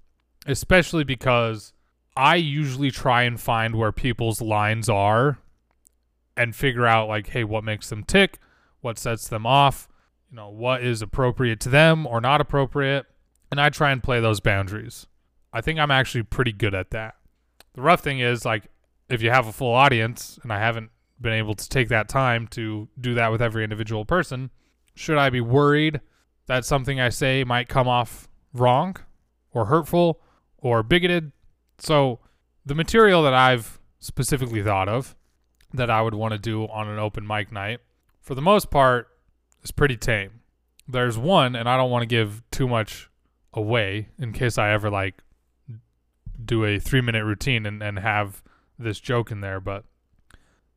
especially 0.45 1.03
because 1.03 1.73
I 2.17 2.35
usually 2.35 2.91
try 2.91 3.23
and 3.23 3.39
find 3.39 3.75
where 3.75 3.91
people's 3.91 4.41
lines 4.41 4.89
are 4.89 5.39
and 6.37 6.55
figure 6.55 6.85
out, 6.85 7.07
like, 7.07 7.27
hey, 7.27 7.45
what 7.45 7.63
makes 7.63 7.89
them 7.89 8.03
tick, 8.03 8.39
what 8.81 8.99
sets 8.99 9.27
them 9.29 9.45
off 9.45 9.87
you 10.35 10.41
know, 10.41 10.49
what 10.49 10.83
is 10.83 11.01
appropriate 11.01 11.61
to 11.61 11.69
them 11.69 12.05
or 12.05 12.19
not 12.19 12.41
appropriate. 12.41 13.05
And 13.51 13.61
I 13.61 13.69
try 13.69 13.91
and 13.91 14.03
play 14.03 14.19
those 14.19 14.41
boundaries. 14.41 15.07
I 15.53 15.61
think 15.61 15.79
I'm 15.79 15.91
actually 15.91 16.23
pretty 16.23 16.51
good 16.51 16.75
at 16.75 16.91
that. 16.91 17.15
The 17.73 17.81
rough 17.81 18.01
thing 18.01 18.19
is, 18.19 18.43
like, 18.43 18.67
if 19.09 19.21
you 19.21 19.29
have 19.29 19.47
a 19.47 19.51
full 19.51 19.73
audience, 19.73 20.39
and 20.43 20.51
I 20.51 20.59
haven't 20.59 20.89
been 21.19 21.33
able 21.33 21.53
to 21.53 21.69
take 21.69 21.89
that 21.89 22.09
time 22.09 22.47
to 22.49 22.87
do 22.99 23.13
that 23.15 23.31
with 23.31 23.41
every 23.41 23.63
individual 23.63 24.05
person, 24.05 24.51
should 24.95 25.17
I 25.17 25.29
be 25.29 25.41
worried 25.41 26.01
that 26.47 26.65
something 26.65 26.99
I 26.99 27.09
say 27.09 27.43
might 27.43 27.67
come 27.67 27.87
off 27.87 28.27
wrong 28.53 28.95
or 29.51 29.65
hurtful 29.65 30.21
or 30.57 30.83
bigoted? 30.83 31.31
So, 31.77 32.19
the 32.65 32.75
material 32.75 33.21
that 33.23 33.33
I've 33.33 33.79
specifically 33.99 34.63
thought 34.63 34.89
of 34.89 35.15
that 35.73 35.89
I 35.89 36.01
would 36.01 36.15
want 36.15 36.31
to 36.31 36.39
do 36.39 36.63
on 36.65 36.87
an 36.87 36.99
open 36.99 37.27
mic 37.27 37.51
night, 37.51 37.81
for 38.21 38.33
the 38.33 38.41
most 38.41 38.71
part, 38.71 39.09
is 39.63 39.71
pretty 39.71 39.97
tame. 39.97 40.41
There's 40.87 41.17
one, 41.17 41.55
and 41.55 41.67
I 41.67 41.77
don't 41.77 41.91
want 41.91 42.03
to 42.03 42.07
give 42.07 42.43
too 42.51 42.67
much 42.67 43.09
away 43.53 44.09
in 44.19 44.33
case 44.33 44.57
I 44.57 44.71
ever 44.71 44.89
like 44.89 45.15
do 46.43 46.65
a 46.65 46.79
three 46.79 47.01
minute 47.01 47.23
routine 47.23 47.65
and, 47.65 47.81
and 47.81 47.99
have 47.99 48.43
this 48.77 48.99
joke 48.99 49.31
in 49.31 49.41
there, 49.41 49.59
but 49.59 49.85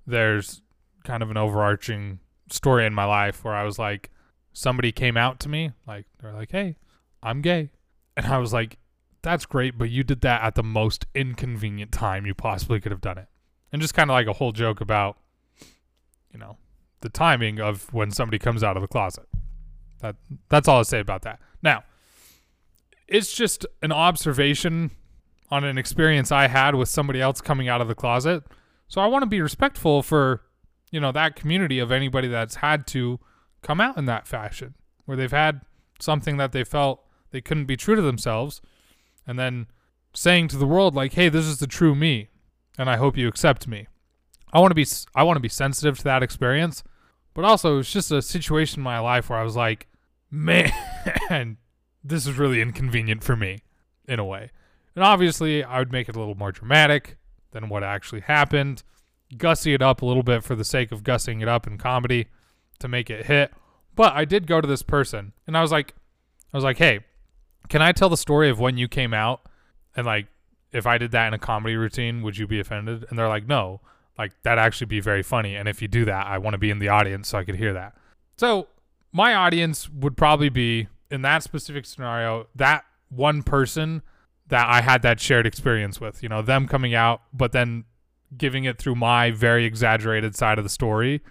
there's 0.07 0.63
kind 1.05 1.23
of 1.23 1.31
an 1.31 1.37
overarching 1.37 2.21
story 2.51 2.87
in 2.87 2.95
my 2.95 3.05
life 3.05 3.45
where 3.45 3.55
I 3.55 3.65
was 3.65 3.79
like, 3.79 4.11
somebody 4.53 4.93
came 4.93 5.17
out 5.17 5.41
to 5.41 5.49
me, 5.49 5.73
like, 5.87 6.07
they're 6.21 6.33
like, 6.33 6.51
hey, 6.51 6.77
I'm 7.23 7.43
gay. 7.43 7.71
And 8.17 8.27
I 8.27 8.39
was 8.39 8.53
like, 8.53 8.79
that's 9.23 9.47
great, 9.47 9.77
but 9.77 9.91
you 9.91 10.05
did 10.05 10.21
that 10.23 10.43
at 10.43 10.55
the 10.55 10.63
most 10.63 11.07
inconvenient 11.15 11.93
time 11.93 12.27
you 12.27 12.35
possibly 12.35 12.81
could 12.81 12.93
have 12.93 13.01
done 13.01 13.19
it. 13.19 13.29
And 13.73 13.83
just 13.83 13.95
kind 13.95 14.11
of 14.11 14.15
like 14.15 14.27
a 14.27 14.33
whole 14.33 14.53
joke 14.53 14.81
about, 14.81 15.19
you 16.33 16.39
know, 16.39 16.57
the 17.01 17.09
timing 17.09 17.61
of 17.61 17.93
when 17.93 18.11
somebody 18.11 18.39
comes 18.39 18.63
out 18.65 18.77
of 18.77 18.81
the 18.81 18.89
closet. 18.89 19.27
That 20.01 20.17
that's 20.49 20.69
all 20.69 20.81
I 20.81 20.83
say 20.83 21.01
about 21.01 21.23
that. 21.23 21.41
Now, 21.63 21.85
it's 23.07 23.33
just 23.33 23.67
an 23.83 23.93
observation 23.93 24.93
on 25.51 25.65
an 25.65 25.79
experience 25.79 26.31
I 26.31 26.49
had 26.49 26.75
with 26.75 26.89
somebody 26.89 27.21
else 27.21 27.41
coming 27.41 27.69
out 27.69 27.81
of 27.81 27.89
the 27.89 27.95
closet. 27.95 28.45
So 28.87 29.01
I 29.01 29.07
want 29.07 29.23
to 29.23 29.27
be 29.27 29.41
respectful 29.41 30.03
for, 30.03 30.43
you 30.91 31.01
know, 31.01 31.13
that 31.13 31.37
community 31.37 31.79
of 31.79 31.91
anybody 31.93 32.29
that's 32.29 32.57
had 32.57 32.87
to 32.89 33.21
come 33.63 33.81
out 33.81 33.97
in 33.97 34.07
that 34.07 34.27
fashion, 34.27 34.75
where 35.05 35.17
they've 35.17 35.31
had 35.31 35.63
something 36.01 36.37
that 36.37 36.53
they 36.53 36.65
felt 36.65 37.05
they 37.31 37.41
couldn't 37.41 37.67
be 37.67 37.77
true 37.77 37.97
to 37.97 38.03
themselves, 38.03 38.61
and 39.27 39.39
then 39.39 39.67
saying 40.15 40.49
to 40.49 40.57
the 40.57 40.67
world 40.67 40.95
like, 40.95 41.15
"Hey, 41.15 41.29
this 41.29 41.45
is 41.45 41.59
the 41.59 41.67
true 41.67 41.95
me, 41.95 42.29
and 42.79 42.89
I 42.89 42.97
hope 42.97 43.17
you 43.17 43.29
accept 43.29 43.67
me." 43.67 43.89
I 44.53 44.61
want 44.61 44.71
to 44.71 44.75
be 44.75 44.87
I 45.15 45.23
want 45.23 45.37
to 45.37 45.41
be 45.41 45.49
sensitive 45.49 45.99
to 45.99 46.05
that 46.05 46.23
experience, 46.23 46.83
but 47.35 47.45
also 47.45 47.79
it's 47.79 47.93
just 47.93 48.11
a 48.11 48.23
situation 48.23 48.81
in 48.81 48.85
my 48.85 48.99
life 48.99 49.29
where 49.29 49.39
I 49.39 49.45
was 49.45 49.57
like, 49.57 49.87
man, 50.31 50.73
this 52.05 52.27
is 52.27 52.39
really 52.39 52.61
inconvenient 52.61 53.23
for 53.23 53.37
me 53.37 53.63
in 54.07 54.19
a 54.19 54.25
way. 54.25 54.51
And 54.99 55.05
obviously, 55.05 55.63
I 55.63 55.79
would 55.79 55.93
make 55.93 56.09
it 56.09 56.17
a 56.17 56.19
little 56.19 56.35
more 56.35 56.51
dramatic 56.51 57.19
than 57.53 57.69
what 57.69 57.85
actually 57.85 58.23
happened, 58.23 58.83
gussy 59.37 59.73
it 59.73 59.81
up 59.81 60.03
a 60.03 60.05
little 60.05 60.25
bit 60.25 60.43
for 60.43 60.57
the 60.57 60.65
sake 60.65 60.91
of 60.91 61.05
gussing 61.05 61.41
it 61.41 61.47
up 61.47 61.69
in 61.69 61.79
comedy 61.79 62.27
to 62.81 62.89
make 62.89 63.09
it 63.09 63.27
hit. 63.27 63.53
But 63.95 64.15
I 64.15 64.25
did 64.25 64.49
go 64.49 64.61
to 64.61 64.67
this 64.67 64.83
person 64.83 65.35
and 65.47 65.57
I 65.57 65.63
was 65.63 65.71
like 65.71 65.95
I 66.53 66.57
was 66.57 66.65
like, 66.65 66.79
"Hey, 66.79 66.99
can 67.69 67.81
I 67.81 67.93
tell 67.93 68.09
the 68.09 68.17
story 68.17 68.51
of 68.51 68.59
when 68.59 68.77
you 68.77 68.89
came 68.89 69.15
out 69.15 69.43
and 69.95 70.05
like 70.05 70.27
if 70.73 70.85
I 70.85 70.99
did 70.99 71.13
that 71.13 71.29
in 71.29 71.35
a 71.35 71.39
comedy 71.39 71.77
routine, 71.77 72.23
would 72.23 72.37
you 72.37 72.49
be 72.49 72.59
offended?" 72.59 73.07
And 73.09 73.17
they're 73.17 73.29
like, 73.29 73.47
"No." 73.47 73.81
Like 74.19 74.33
that'd 74.43 74.59
actually 74.59 74.89
be 74.89 74.99
very 74.99 75.23
funny. 75.23 75.55
And 75.55 75.69
if 75.69 75.81
you 75.81 75.87
do 75.87 76.07
that, 76.07 76.27
I 76.27 76.39
want 76.39 76.55
to 76.55 76.59
be 76.59 76.71
in 76.71 76.81
the 76.81 76.89
audience 76.89 77.29
so 77.29 77.39
I 77.39 77.45
could 77.45 77.55
hear 77.55 77.73
that. 77.75 77.95
So 78.37 78.67
my 79.13 79.33
audience 79.33 79.89
would 79.89 80.17
probably 80.17 80.49
be 80.49 80.89
in 81.09 81.23
that 81.23 81.45
specific 81.45 81.87
scenario, 81.87 82.49
that 82.57 82.85
one 83.11 83.45
person 83.45 84.03
that 84.49 84.69
I 84.69 84.81
had 84.81 85.03
that 85.03 85.21
shared 85.21 85.47
experience 85.47 86.01
with, 86.01 86.23
you 86.23 86.29
know, 86.29 86.43
them 86.43 86.67
coming 86.67 86.95
out, 86.95 87.23
but 87.33 87.53
then 87.53 87.85
giving 88.37 88.65
it 88.65 88.79
through 88.79 88.95
my 88.95 89.31
very 89.31 89.65
exaggerated 89.65 90.37
side 90.37 90.59
of 90.59 90.65
the 90.65 90.71
story 90.71 91.23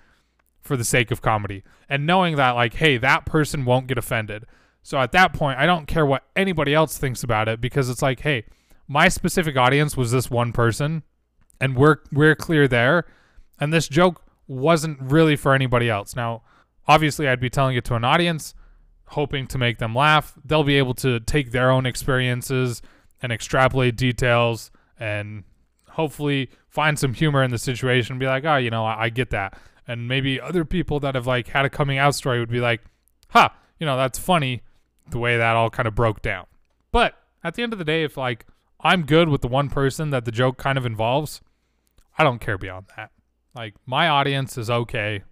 for 0.62 0.76
the 0.76 0.84
sake 0.84 1.12
of 1.12 1.22
comedy. 1.22 1.64
And 1.90 2.06
knowing 2.06 2.36
that 2.36 2.52
like 2.52 2.76
hey 2.76 2.98
that 2.98 3.26
person 3.26 3.66
won't 3.66 3.88
get 3.88 3.98
offended. 3.98 4.46
So 4.84 5.00
at 5.00 5.12
that 5.12 5.34
point 5.34 5.60
i 5.60 5.66
don't 5.66 5.86
care 5.86 6.06
what 6.06 6.24
anybody 6.36 6.74
else 6.74 6.98
thinks 6.98 7.24
about 7.24 7.48
it 7.48 7.62
because 7.62 7.90
it's 7.90 8.02
like 8.02 8.22
hey 8.22 8.46
my 8.88 9.10
specific 9.10 9.58
audience 9.58 9.98
was 9.98 10.12
this 10.12 10.32
one 10.32 10.52
person 10.54 11.04
and 11.60 11.76
we're 11.76 11.98
we're 12.12 12.36
clear 12.36 12.68
there. 12.68 13.06
And 13.60 13.74
this 13.74 13.88
joke 13.88 14.24
wasn't 14.48 15.00
really 15.02 15.36
for 15.36 15.54
anybody 15.54 15.90
else. 15.90 16.16
Now 16.16 16.44
obviously 16.88 17.28
i'd 17.28 17.40
be 17.40 17.50
telling 17.50 17.76
it 17.76 17.84
to 17.86 17.96
an 17.96 18.04
audience 18.04 18.54
hoping 19.12 19.48
to 19.48 19.58
make 19.58 19.78
them 19.78 19.96
laugh. 19.96 20.34
They'll 20.44 20.64
be 20.64 20.78
able 20.78 20.94
to 20.96 21.20
take 21.22 21.52
their 21.52 21.72
own 21.72 21.86
experiences 21.86 22.82
and 23.22 23.32
extrapolate 23.32 23.96
details 23.96 24.72
and 25.00 25.44
hopefully 25.90 26.50
find 26.70 26.98
some 27.00 27.14
humor 27.14 27.44
in 27.44 27.52
the 27.52 27.58
situation 27.58 28.14
and 28.14 28.20
be 28.20 28.28
like, 28.28 28.46
oh, 28.46 28.58
you 28.58 28.70
know, 28.70 28.86
I, 28.86 29.06
I 29.06 29.10
get 29.10 29.32
that. 29.32 29.58
And 29.88 30.08
maybe 30.08 30.40
other 30.40 30.66
people 30.66 31.00
that 31.00 31.16
have 31.16 31.26
like 31.26 31.48
had 31.48 31.66
a 31.66 31.70
coming 31.70 31.98
out 31.98 32.14
story 32.14 32.40
would 32.40 32.52
be 32.52 32.60
like, 32.60 32.82
huh, 33.30 33.50
you 33.80 33.86
know, 33.86 33.98
that's 33.98 34.20
funny 34.20 34.62
the 35.10 35.18
way 35.18 35.38
that 35.38 35.56
all 35.56 35.70
kind 35.70 35.88
of 35.88 35.96
broke 35.96 36.22
down. 36.22 36.46
But 36.92 37.16
at 37.44 37.56
the 37.56 37.64
end 37.64 37.74
of 37.74 37.80
the 37.80 37.86
day, 37.86 38.04
if 38.04 38.18
like 38.18 38.46
I'm 38.82 39.06
good 39.06 39.30
with 39.30 39.42
the 39.42 39.48
one 39.48 39.70
person 39.70 40.10
that 40.12 40.26
the 40.26 40.32
joke 40.32 40.58
kind 40.58 40.78
of 40.78 40.86
involves, 40.86 41.42
I 42.18 42.24
don't 42.24 42.40
care 42.40 42.58
beyond 42.58 42.88
that. 42.96 43.12
Like 43.56 43.76
my 43.86 44.08
audience 44.08 44.58
is 44.58 44.70
okay. 44.70 45.24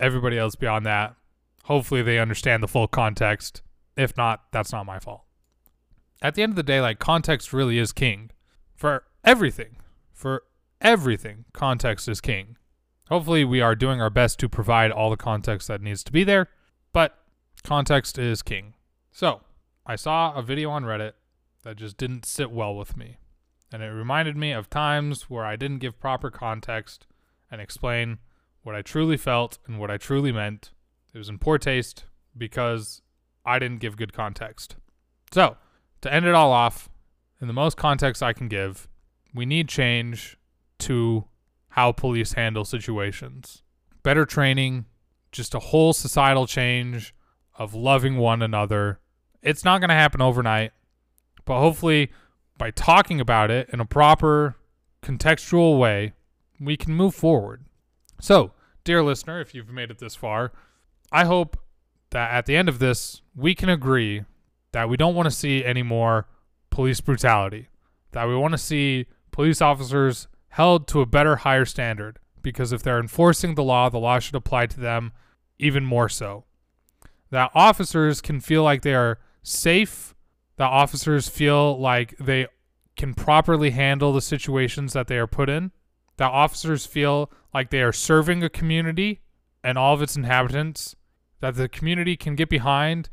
Everybody 0.00 0.38
else 0.38 0.54
beyond 0.54 0.86
that, 0.86 1.16
hopefully 1.64 2.02
they 2.02 2.18
understand 2.18 2.62
the 2.62 2.68
full 2.68 2.88
context. 2.88 3.62
If 3.96 4.16
not, 4.16 4.44
that's 4.52 4.72
not 4.72 4.86
my 4.86 5.00
fault. 5.00 5.22
At 6.20 6.34
the 6.34 6.42
end 6.42 6.50
of 6.50 6.56
the 6.56 6.62
day, 6.62 6.80
like 6.80 6.98
context 6.98 7.52
really 7.52 7.78
is 7.78 7.92
king 7.92 8.30
for 8.74 9.04
everything. 9.24 9.76
For 10.12 10.42
everything, 10.80 11.44
context 11.52 12.08
is 12.08 12.20
king. 12.20 12.56
Hopefully, 13.08 13.44
we 13.44 13.60
are 13.60 13.74
doing 13.74 14.00
our 14.00 14.10
best 14.10 14.38
to 14.40 14.48
provide 14.48 14.90
all 14.90 15.10
the 15.10 15.16
context 15.16 15.68
that 15.68 15.80
needs 15.80 16.04
to 16.04 16.12
be 16.12 16.24
there, 16.24 16.48
but 16.92 17.18
context 17.62 18.18
is 18.18 18.42
king. 18.42 18.74
So, 19.10 19.40
I 19.86 19.96
saw 19.96 20.34
a 20.34 20.42
video 20.42 20.70
on 20.70 20.84
Reddit 20.84 21.12
that 21.62 21.76
just 21.76 21.96
didn't 21.96 22.26
sit 22.26 22.50
well 22.50 22.74
with 22.74 22.96
me. 22.96 23.16
And 23.72 23.82
it 23.82 23.86
reminded 23.86 24.36
me 24.36 24.52
of 24.52 24.68
times 24.68 25.30
where 25.30 25.44
I 25.44 25.56
didn't 25.56 25.78
give 25.78 26.00
proper 26.00 26.30
context 26.30 27.06
and 27.50 27.60
explain 27.60 28.18
what 28.62 28.74
I 28.74 28.82
truly 28.82 29.16
felt 29.16 29.58
and 29.66 29.78
what 29.78 29.90
I 29.90 29.96
truly 29.96 30.32
meant. 30.32 30.72
It 31.14 31.18
was 31.18 31.28
in 31.28 31.38
poor 31.38 31.58
taste 31.58 32.04
because 32.36 33.00
I 33.44 33.58
didn't 33.58 33.80
give 33.80 33.96
good 33.96 34.12
context. 34.12 34.76
So, 35.32 35.56
to 36.00 36.12
end 36.12 36.26
it 36.26 36.34
all 36.34 36.52
off, 36.52 36.88
in 37.40 37.46
the 37.46 37.52
most 37.52 37.76
context 37.76 38.22
I 38.22 38.32
can 38.32 38.48
give, 38.48 38.88
we 39.34 39.46
need 39.46 39.68
change 39.68 40.36
to 40.80 41.24
how 41.70 41.92
police 41.92 42.32
handle 42.32 42.64
situations. 42.64 43.62
Better 44.02 44.24
training, 44.24 44.86
just 45.32 45.54
a 45.54 45.58
whole 45.58 45.92
societal 45.92 46.46
change 46.46 47.14
of 47.56 47.74
loving 47.74 48.16
one 48.16 48.42
another. 48.42 49.00
It's 49.42 49.64
not 49.64 49.80
going 49.80 49.88
to 49.88 49.94
happen 49.94 50.20
overnight, 50.20 50.72
but 51.44 51.60
hopefully, 51.60 52.10
by 52.56 52.70
talking 52.70 53.20
about 53.20 53.50
it 53.50 53.68
in 53.72 53.80
a 53.80 53.84
proper, 53.84 54.56
contextual 55.02 55.78
way, 55.78 56.14
we 56.60 56.76
can 56.76 56.94
move 56.94 57.14
forward. 57.14 57.64
So, 58.20 58.52
dear 58.84 59.02
listener, 59.02 59.40
if 59.40 59.54
you've 59.54 59.68
made 59.68 59.90
it 59.90 59.98
this 59.98 60.14
far, 60.14 60.52
I 61.12 61.24
hope 61.24 61.56
that 62.10 62.32
at 62.32 62.46
the 62.46 62.56
end 62.56 62.68
of 62.68 62.78
this, 62.78 63.22
we 63.36 63.54
can 63.54 63.68
agree 63.68 64.24
that 64.72 64.88
we 64.88 64.96
don't 64.96 65.14
want 65.14 65.26
to 65.26 65.34
see 65.34 65.64
any 65.64 65.82
more 65.82 66.26
police 66.70 67.00
brutality, 67.00 67.68
that 68.12 68.28
we 68.28 68.36
want 68.36 68.52
to 68.52 68.58
see 68.58 69.06
police 69.30 69.60
officers 69.60 70.28
held 70.50 70.86
to 70.88 71.00
a 71.00 71.06
better, 71.06 71.36
higher 71.36 71.64
standard 71.64 72.18
because 72.42 72.72
if 72.72 72.82
they're 72.82 73.00
enforcing 73.00 73.54
the 73.54 73.62
law, 73.62 73.88
the 73.88 73.98
law 73.98 74.18
should 74.18 74.34
apply 74.34 74.66
to 74.66 74.80
them 74.80 75.12
even 75.58 75.84
more 75.84 76.08
so. 76.08 76.44
That 77.30 77.50
officers 77.54 78.20
can 78.20 78.40
feel 78.40 78.62
like 78.62 78.82
they 78.82 78.94
are 78.94 79.18
safe, 79.42 80.14
that 80.56 80.66
officers 80.66 81.28
feel 81.28 81.78
like 81.78 82.16
they 82.18 82.46
can 82.96 83.14
properly 83.14 83.70
handle 83.70 84.12
the 84.12 84.20
situations 84.22 84.92
that 84.92 85.08
they 85.08 85.18
are 85.18 85.26
put 85.26 85.48
in, 85.48 85.72
that 86.16 86.30
officers 86.30 86.86
feel 86.86 87.30
like 87.54 87.70
they 87.70 87.82
are 87.82 87.92
serving 87.92 88.42
a 88.42 88.48
community 88.48 89.20
and 89.62 89.76
all 89.76 89.94
of 89.94 90.02
its 90.02 90.16
inhabitants, 90.16 90.96
that 91.40 91.54
the 91.54 91.68
community 91.68 92.16
can 92.16 92.34
get 92.34 92.48
behind 92.48 93.08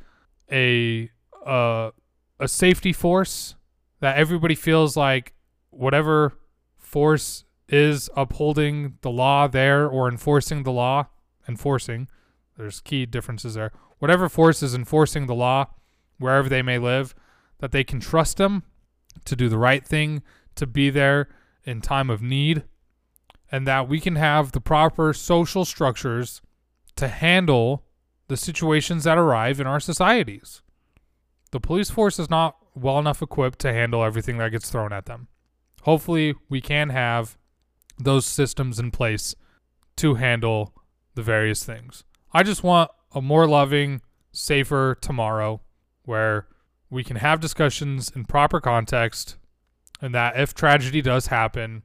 a 0.52 1.12
uh, 1.46 1.92
a 2.40 2.48
safety 2.48 2.94
force, 2.94 3.56
that 4.00 4.18
everybody 4.18 4.56
feels 4.56 4.98
like 4.98 5.34
whatever 5.70 6.34
force 6.78 7.46
is 7.68 8.10
upholding 8.16 8.98
the 9.02 9.10
law 9.10 9.48
there 9.48 9.88
or 9.88 10.10
enforcing 10.10 10.64
the 10.64 10.72
law, 10.72 11.08
enforcing, 11.48 12.08
there's 12.58 12.80
key 12.80 13.06
differences 13.06 13.56
there. 13.56 13.72
Whatever 14.00 14.30
force 14.30 14.62
is 14.62 14.76
enforcing 14.76 15.26
the 15.26 15.36
law, 15.36 15.68
wherever 16.18 16.48
they 16.48 16.62
may 16.62 16.78
live, 16.78 17.16
that 17.60 17.72
they 17.72 17.84
can 17.84 18.00
trust 18.00 18.38
them 18.38 18.64
to 19.26 19.36
do 19.36 19.50
the 19.50 19.58
right 19.58 19.86
thing, 19.86 20.22
to 20.56 20.68
be 20.68 20.90
there 20.90 21.30
in 21.64 21.82
time 21.82 22.10
of 22.10 22.22
need, 22.22 22.64
and 23.52 23.68
that 23.68 23.88
we 23.88 24.00
can 24.00 24.16
have 24.16 24.52
the 24.52 24.62
proper 24.62 25.14
social 25.14 25.66
structures 25.66 26.42
to 26.96 27.08
handle 27.08 27.86
the 28.28 28.38
situations 28.38 29.04
that 29.04 29.18
arrive 29.18 29.60
in 29.60 29.68
our 29.68 29.80
societies. 29.80 30.62
The 31.56 31.62
police 31.62 31.90
force 31.90 32.20
is 32.20 32.30
not 32.30 32.58
well 32.76 33.00
enough 33.00 33.22
equipped 33.22 33.60
to 33.60 33.72
handle 33.72 34.04
everything 34.04 34.38
that 34.40 34.52
gets 34.52 34.70
thrown 34.70 34.92
at 34.92 35.06
them 35.06 35.30
hopefully 35.86 36.34
we 36.50 36.60
can 36.60 36.90
have 36.90 37.38
those 38.00 38.26
systems 38.26 38.80
in 38.80 38.90
place 38.90 39.36
to 39.96 40.16
handle 40.16 40.74
the 41.14 41.22
various 41.22 41.64
things. 41.64 42.04
I 42.34 42.44
just 42.44 42.64
want 42.64 42.90
a 43.14 43.22
more 43.22 43.48
loving, 43.48 44.02
safer 44.32 44.98
tomorrow 45.00 45.62
where 46.04 46.48
we 46.90 47.04
can 47.04 47.18
have 47.18 47.40
discussions 47.40 48.12
in 48.14 48.26
proper 48.26 48.60
context 48.60 49.38
and 50.02 50.14
that 50.14 50.38
if 50.38 50.54
tragedy 50.54 51.02
does 51.02 51.28
happen, 51.28 51.84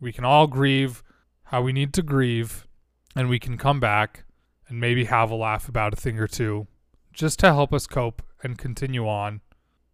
we 0.00 0.10
can 0.10 0.24
all 0.24 0.46
grieve 0.46 1.02
how 1.44 1.62
we 1.62 1.72
need 1.72 1.92
to 1.92 2.02
grieve 2.02 2.66
and 3.14 3.28
we 3.28 3.38
can 3.38 3.58
come 3.58 3.78
back 3.78 4.24
and 4.68 4.80
maybe 4.80 5.04
have 5.04 5.30
a 5.30 5.36
laugh 5.36 5.68
about 5.68 5.92
a 5.92 5.96
thing 5.96 6.18
or 6.18 6.26
two 6.26 6.66
just 7.14 7.38
to 7.38 7.46
help 7.46 7.72
us 7.72 7.86
cope 7.86 8.22
and 8.42 8.58
continue 8.58 9.08
on 9.08 9.40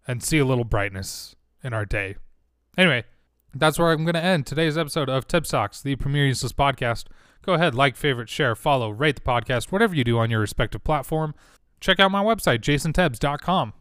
and 0.08 0.22
see 0.22 0.38
a 0.38 0.44
little 0.44 0.64
brightness 0.64 1.36
in 1.62 1.72
our 1.72 1.84
day. 1.84 2.16
Anyway, 2.76 3.04
that's 3.54 3.78
where 3.78 3.92
I'm 3.92 4.04
going 4.04 4.14
to 4.14 4.24
end 4.24 4.46
today's 4.46 4.78
episode 4.78 5.08
of 5.08 5.28
Tep 5.28 5.44
Talks, 5.44 5.82
the 5.82 5.96
Premier 5.96 6.26
Useless 6.26 6.52
Podcast. 6.52 7.04
Go 7.42 7.54
ahead, 7.54 7.74
like, 7.74 7.96
favorite, 7.96 8.28
share, 8.28 8.54
follow, 8.54 8.90
rate 8.90 9.16
the 9.16 9.22
podcast, 9.22 9.70
whatever 9.70 9.94
you 9.94 10.04
do 10.04 10.18
on 10.18 10.30
your 10.30 10.40
respective 10.40 10.82
platform. 10.82 11.34
Check 11.80 12.00
out 12.00 12.10
my 12.10 12.22
website, 12.22 12.60
jasontebs.com. 12.60 13.72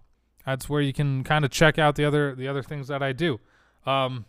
That's 0.46 0.70
where 0.70 0.82
you 0.82 0.94
can 0.94 1.24
kind 1.24 1.46
of 1.46 1.52
check 1.52 1.78
out 1.78 1.96
the 1.96 2.06
other 2.06 2.34
the 2.34 2.48
other 2.48 2.64
things 2.64 2.88
that 2.88 3.04
I 3.04 3.12
do. 3.12 3.40
Um, 3.86 4.26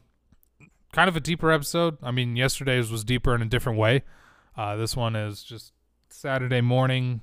kind 0.93 1.09
of 1.09 1.17
a 1.17 1.21
deeper 1.21 1.51
episode. 1.51 1.97
I 2.03 2.11
mean, 2.11 2.37
yesterday's 2.37 2.91
was 2.91 3.05
deeper 3.05 3.35
in 3.35 3.43
a 3.43 3.47
different 3.47 3.79
way. 3.79 4.03
Uh, 4.57 4.77
this 4.77 4.97
one 4.97 5.17
is 5.17 5.43
just 5.43 5.73
Saturday 6.11 6.61
morning, 6.61 7.21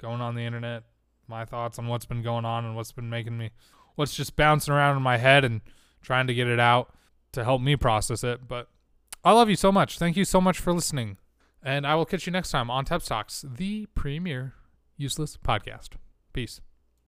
going 0.00 0.20
on 0.20 0.34
the 0.34 0.42
internet, 0.42 0.84
my 1.28 1.44
thoughts 1.44 1.78
on 1.78 1.86
what's 1.86 2.06
been 2.06 2.22
going 2.22 2.44
on 2.44 2.64
and 2.64 2.76
what's 2.76 2.92
been 2.92 3.10
making 3.10 3.36
me, 3.36 3.50
what's 3.94 4.14
just 4.14 4.36
bouncing 4.36 4.72
around 4.72 4.96
in 4.96 5.02
my 5.02 5.16
head 5.16 5.44
and 5.44 5.60
trying 6.02 6.26
to 6.26 6.34
get 6.34 6.46
it 6.46 6.60
out 6.60 6.94
to 7.32 7.44
help 7.44 7.60
me 7.60 7.76
process 7.76 8.24
it. 8.24 8.46
But 8.48 8.68
I 9.24 9.32
love 9.32 9.50
you 9.50 9.56
so 9.56 9.72
much. 9.72 9.98
Thank 9.98 10.16
you 10.16 10.24
so 10.24 10.40
much 10.40 10.58
for 10.58 10.72
listening. 10.72 11.18
And 11.62 11.86
I 11.86 11.94
will 11.96 12.06
catch 12.06 12.26
you 12.26 12.32
next 12.32 12.50
time 12.50 12.70
on 12.70 12.84
Tep 12.84 13.02
Talks, 13.02 13.44
the 13.46 13.86
premier 13.94 14.54
useless 14.96 15.36
podcast. 15.36 15.90
Peace. 16.32 16.60